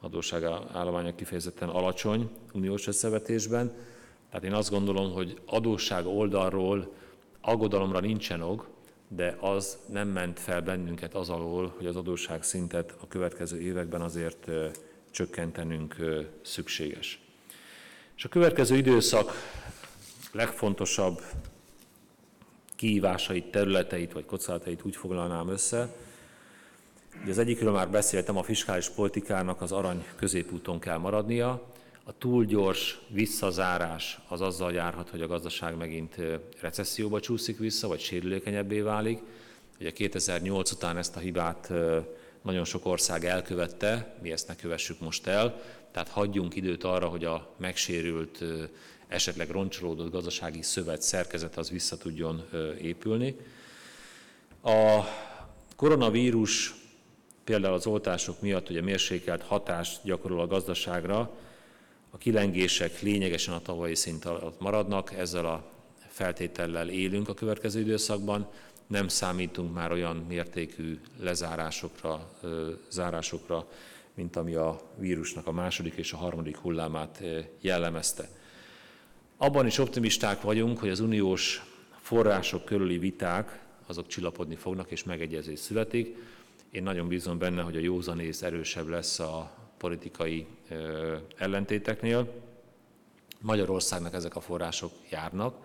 adóssága 0.00 0.66
állománya 0.72 1.14
kifejezetten 1.14 1.68
alacsony 1.68 2.30
uniós 2.52 2.86
összevetésben. 2.86 3.72
Tehát 4.30 4.44
én 4.44 4.52
azt 4.52 4.70
gondolom, 4.70 5.12
hogy 5.12 5.40
adósság 5.46 6.06
oldalról 6.06 6.92
aggodalomra 7.40 8.00
nincsen 8.00 8.42
ok, 8.42 8.68
de 9.08 9.36
az 9.40 9.78
nem 9.86 10.08
ment 10.08 10.40
fel 10.40 10.60
bennünket 10.62 11.14
az 11.14 11.30
alól, 11.30 11.74
hogy 11.76 11.86
az 11.86 11.96
adósság 11.96 12.42
szintet 12.42 12.94
a 13.00 13.08
következő 13.08 13.60
években 13.60 14.00
azért 14.00 14.46
csökkentenünk 15.10 15.96
szükséges. 16.42 17.20
És 18.16 18.24
a 18.24 18.28
következő 18.28 18.76
időszak 18.76 19.32
legfontosabb 20.32 21.22
kihívásait, 22.76 23.50
területeit 23.50 24.12
vagy 24.12 24.24
kockázatait 24.24 24.84
úgy 24.84 24.96
foglalnám 24.96 25.48
össze, 25.48 25.88
hogy 27.20 27.30
az 27.30 27.38
egyikről 27.38 27.72
már 27.72 27.90
beszéltem, 27.90 28.36
a 28.36 28.42
fiskális 28.42 28.88
politikának 28.88 29.60
az 29.60 29.72
arany 29.72 30.04
középúton 30.16 30.78
kell 30.78 30.96
maradnia. 30.96 31.62
A 32.08 32.18
túl 32.18 32.44
gyors 32.44 32.98
visszazárás 33.08 34.18
az 34.28 34.40
azzal 34.40 34.72
járhat, 34.72 35.10
hogy 35.10 35.22
a 35.22 35.26
gazdaság 35.26 35.76
megint 35.76 36.16
recesszióba 36.60 37.20
csúszik 37.20 37.58
vissza, 37.58 37.88
vagy 37.88 38.00
sérülékenyebbé 38.00 38.80
válik. 38.80 39.18
Ugye 39.80 39.90
2008 39.90 40.70
után 40.70 40.96
ezt 40.96 41.16
a 41.16 41.20
hibát 41.20 41.72
nagyon 42.42 42.64
sok 42.64 42.86
ország 42.86 43.24
elkövette, 43.24 44.16
mi 44.22 44.32
ezt 44.32 44.48
ne 44.48 44.56
kövessük 44.56 45.00
most 45.00 45.26
el, 45.26 45.60
tehát 45.90 46.08
hagyjunk 46.08 46.56
időt 46.56 46.84
arra, 46.84 47.08
hogy 47.08 47.24
a 47.24 47.54
megsérült, 47.56 48.44
esetleg 49.08 49.50
roncsolódott 49.50 50.10
gazdasági 50.12 50.62
szövet 50.62 51.02
szerkezet 51.02 51.56
az 51.56 51.70
vissza 51.70 51.96
tudjon 51.96 52.44
épülni. 52.80 53.36
A 54.62 55.00
koronavírus 55.76 56.74
például 57.44 57.74
az 57.74 57.86
oltások 57.86 58.40
miatt 58.40 58.70
ugye 58.70 58.82
mérsékelt 58.82 59.42
hatást 59.42 60.00
gyakorol 60.04 60.40
a 60.40 60.46
gazdaságra, 60.46 61.46
a 62.10 62.18
kilengések 62.18 63.00
lényegesen 63.00 63.54
a 63.54 63.62
tavalyi 63.62 63.94
szint 63.94 64.24
alatt 64.24 64.60
maradnak, 64.60 65.12
ezzel 65.12 65.46
a 65.46 65.64
feltétellel 66.08 66.88
élünk 66.88 67.28
a 67.28 67.34
következő 67.34 67.80
időszakban, 67.80 68.48
nem 68.86 69.08
számítunk 69.08 69.74
már 69.74 69.92
olyan 69.92 70.16
mértékű 70.16 71.00
lezárásokra, 71.20 72.30
zárásokra, 72.90 73.68
mint 74.14 74.36
ami 74.36 74.54
a 74.54 74.80
vírusnak 74.96 75.46
a 75.46 75.52
második 75.52 75.94
és 75.94 76.12
a 76.12 76.16
harmadik 76.16 76.56
hullámát 76.56 77.22
jellemezte. 77.60 78.28
Abban 79.36 79.66
is 79.66 79.78
optimisták 79.78 80.42
vagyunk, 80.42 80.78
hogy 80.78 80.88
az 80.88 81.00
uniós 81.00 81.62
források 82.00 82.64
körüli 82.64 82.98
viták 82.98 83.64
azok 83.86 84.06
csillapodni 84.06 84.54
fognak, 84.54 84.90
és 84.90 85.04
megegyezés 85.04 85.58
születik. 85.58 86.16
Én 86.70 86.82
nagyon 86.82 87.08
bízom 87.08 87.38
benne, 87.38 87.62
hogy 87.62 87.76
a 87.76 87.80
józanész 87.80 88.42
erősebb 88.42 88.88
lesz 88.88 89.18
a 89.18 89.52
politikai 89.78 90.46
ellentéteknél. 91.36 92.32
Magyarországnak 93.40 94.14
ezek 94.14 94.36
a 94.36 94.40
források 94.40 94.92
járnak, 95.10 95.56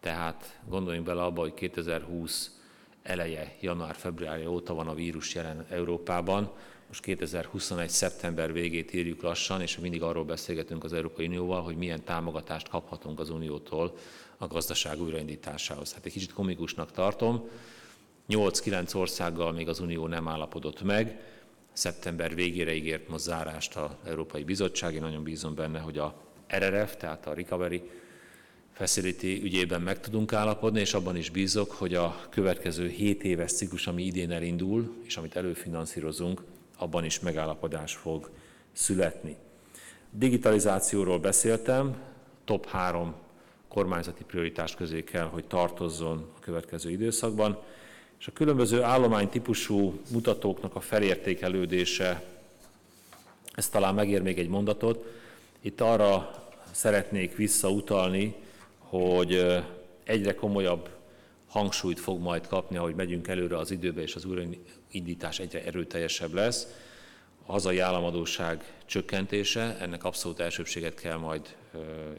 tehát 0.00 0.60
gondoljunk 0.68 1.06
bele 1.06 1.22
abba, 1.22 1.40
hogy 1.40 1.54
2020 1.54 2.60
eleje, 3.02 3.56
január-február 3.60 4.46
óta 4.46 4.74
van 4.74 4.88
a 4.88 4.94
vírus 4.94 5.34
jelen 5.34 5.66
Európában, 5.70 6.52
most 6.88 7.04
2021. 7.04 7.88
szeptember 7.88 8.52
végét 8.52 8.94
írjuk 8.94 9.22
lassan, 9.22 9.60
és 9.60 9.78
mindig 9.78 10.02
arról 10.02 10.24
beszélgetünk 10.24 10.84
az 10.84 10.92
Európai 10.92 11.26
Unióval, 11.26 11.62
hogy 11.62 11.76
milyen 11.76 12.04
támogatást 12.04 12.68
kaphatunk 12.68 13.20
az 13.20 13.30
Uniótól 13.30 13.94
a 14.36 14.46
gazdaság 14.46 15.00
újraindításához. 15.00 15.94
Hát 15.94 16.06
egy 16.06 16.12
kicsit 16.12 16.32
komikusnak 16.32 16.90
tartom, 16.90 17.48
8-9 18.28 18.96
országgal 18.96 19.52
még 19.52 19.68
az 19.68 19.80
Unió 19.80 20.06
nem 20.06 20.28
állapodott 20.28 20.82
meg, 20.82 21.20
szeptember 21.72 22.34
végére 22.34 22.74
ígért 22.74 23.08
most 23.08 23.24
zárást 23.24 23.76
az 23.76 23.90
Európai 24.04 24.44
Bizottság, 24.44 24.94
én 24.94 25.00
nagyon 25.00 25.22
bízom 25.22 25.54
benne, 25.54 25.78
hogy 25.78 25.98
a 25.98 26.14
RRF, 26.58 26.96
tehát 26.96 27.26
a 27.26 27.34
Recovery 27.34 27.82
Facility 28.72 29.42
ügyében 29.42 29.80
meg 29.80 30.00
tudunk 30.00 30.32
állapodni, 30.32 30.80
és 30.80 30.94
abban 30.94 31.16
is 31.16 31.30
bízok, 31.30 31.70
hogy 31.70 31.94
a 31.94 32.26
következő 32.30 32.88
7 32.88 33.24
éves 33.24 33.52
ciklus, 33.52 33.86
ami 33.86 34.02
idén 34.02 34.30
elindul, 34.30 34.94
és 35.04 35.16
amit 35.16 35.36
előfinanszírozunk, 35.36 36.42
abban 36.78 37.04
is 37.04 37.20
megállapodás 37.20 37.94
fog 37.94 38.30
születni. 38.72 39.36
Digitalizációról 40.10 41.18
beszéltem, 41.18 41.96
top 42.44 42.66
három 42.66 43.14
kormányzati 43.68 44.24
prioritás 44.24 44.74
közé 44.74 45.04
kell, 45.04 45.26
hogy 45.26 45.44
tartozzon 45.44 46.30
a 46.36 46.40
következő 46.40 46.90
időszakban, 46.90 47.58
és 48.22 48.28
a 48.28 48.32
különböző 48.32 48.82
állománytípusú 48.82 50.00
mutatóknak 50.10 50.74
a 50.74 50.80
felértékelődése, 50.80 52.24
ez 53.54 53.68
talán 53.68 53.94
megér 53.94 54.22
még 54.22 54.38
egy 54.38 54.48
mondatot, 54.48 55.04
itt 55.60 55.80
arra 55.80 56.34
szeretnék 56.70 57.36
visszautalni, 57.36 58.34
hogy 58.78 59.62
egyre 60.04 60.34
komolyabb 60.34 60.88
hangsúlyt 61.48 62.00
fog 62.00 62.20
majd 62.20 62.46
kapni, 62.46 62.76
ahogy 62.76 62.94
megyünk 62.94 63.28
előre 63.28 63.56
az 63.56 63.70
időbe, 63.70 64.02
és 64.02 64.14
az 64.14 64.24
újraindítás 64.24 65.38
egyre 65.38 65.64
erőteljesebb 65.64 66.32
lesz. 66.32 66.66
A 67.46 67.52
hazai 67.52 67.78
államadóság 67.78 68.74
csökkentése, 68.86 69.76
ennek 69.80 70.04
abszolút 70.04 70.40
elsőbséget 70.40 70.94
kell 70.94 71.16
majd 71.16 71.56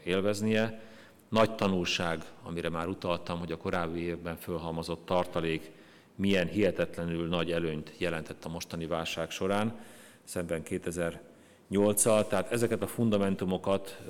élveznie. 0.02 0.80
Nagy 1.28 1.54
tanulság, 1.54 2.24
amire 2.42 2.68
már 2.68 2.88
utaltam, 2.88 3.38
hogy 3.38 3.52
a 3.52 3.56
korábbi 3.56 4.00
évben 4.00 4.36
fölhalmozott 4.36 5.06
tartalék 5.06 5.82
milyen 6.16 6.48
hihetetlenül 6.48 7.28
nagy 7.28 7.52
előnyt 7.52 7.92
jelentett 7.98 8.44
a 8.44 8.48
mostani 8.48 8.86
válság 8.86 9.30
során, 9.30 9.80
szemben 10.24 10.62
2008-al. 10.64 12.26
Tehát 12.28 12.52
ezeket 12.52 12.82
a 12.82 12.86
fundamentumokat 12.86 14.02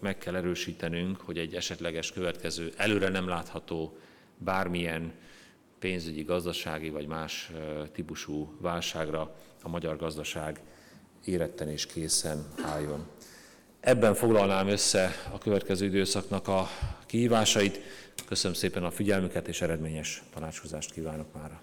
meg 0.00 0.18
kell 0.18 0.34
erősítenünk, 0.34 1.20
hogy 1.20 1.38
egy 1.38 1.54
esetleges 1.54 2.12
következő, 2.12 2.72
előre 2.76 3.08
nem 3.08 3.28
látható 3.28 3.98
bármilyen 4.38 5.12
pénzügyi, 5.78 6.22
gazdasági 6.22 6.90
vagy 6.90 7.06
más 7.06 7.50
típusú 7.92 8.56
válságra 8.60 9.34
a 9.62 9.68
magyar 9.68 9.96
gazdaság 9.96 10.60
éretten 11.24 11.68
és 11.68 11.86
készen 11.86 12.46
álljon. 12.64 13.06
Ebben 13.80 14.14
foglalnám 14.14 14.68
össze 14.68 15.10
a 15.32 15.38
következő 15.38 15.84
időszaknak 15.86 16.48
a 16.48 16.68
kihívásait. 17.06 17.80
Köszönöm 18.30 18.56
szépen 18.56 18.84
a 18.84 18.90
figyelmüket, 18.90 19.48
és 19.48 19.60
eredményes 19.60 20.22
tanácskozást 20.34 20.92
kívánok 20.92 21.34
mára. 21.34 21.60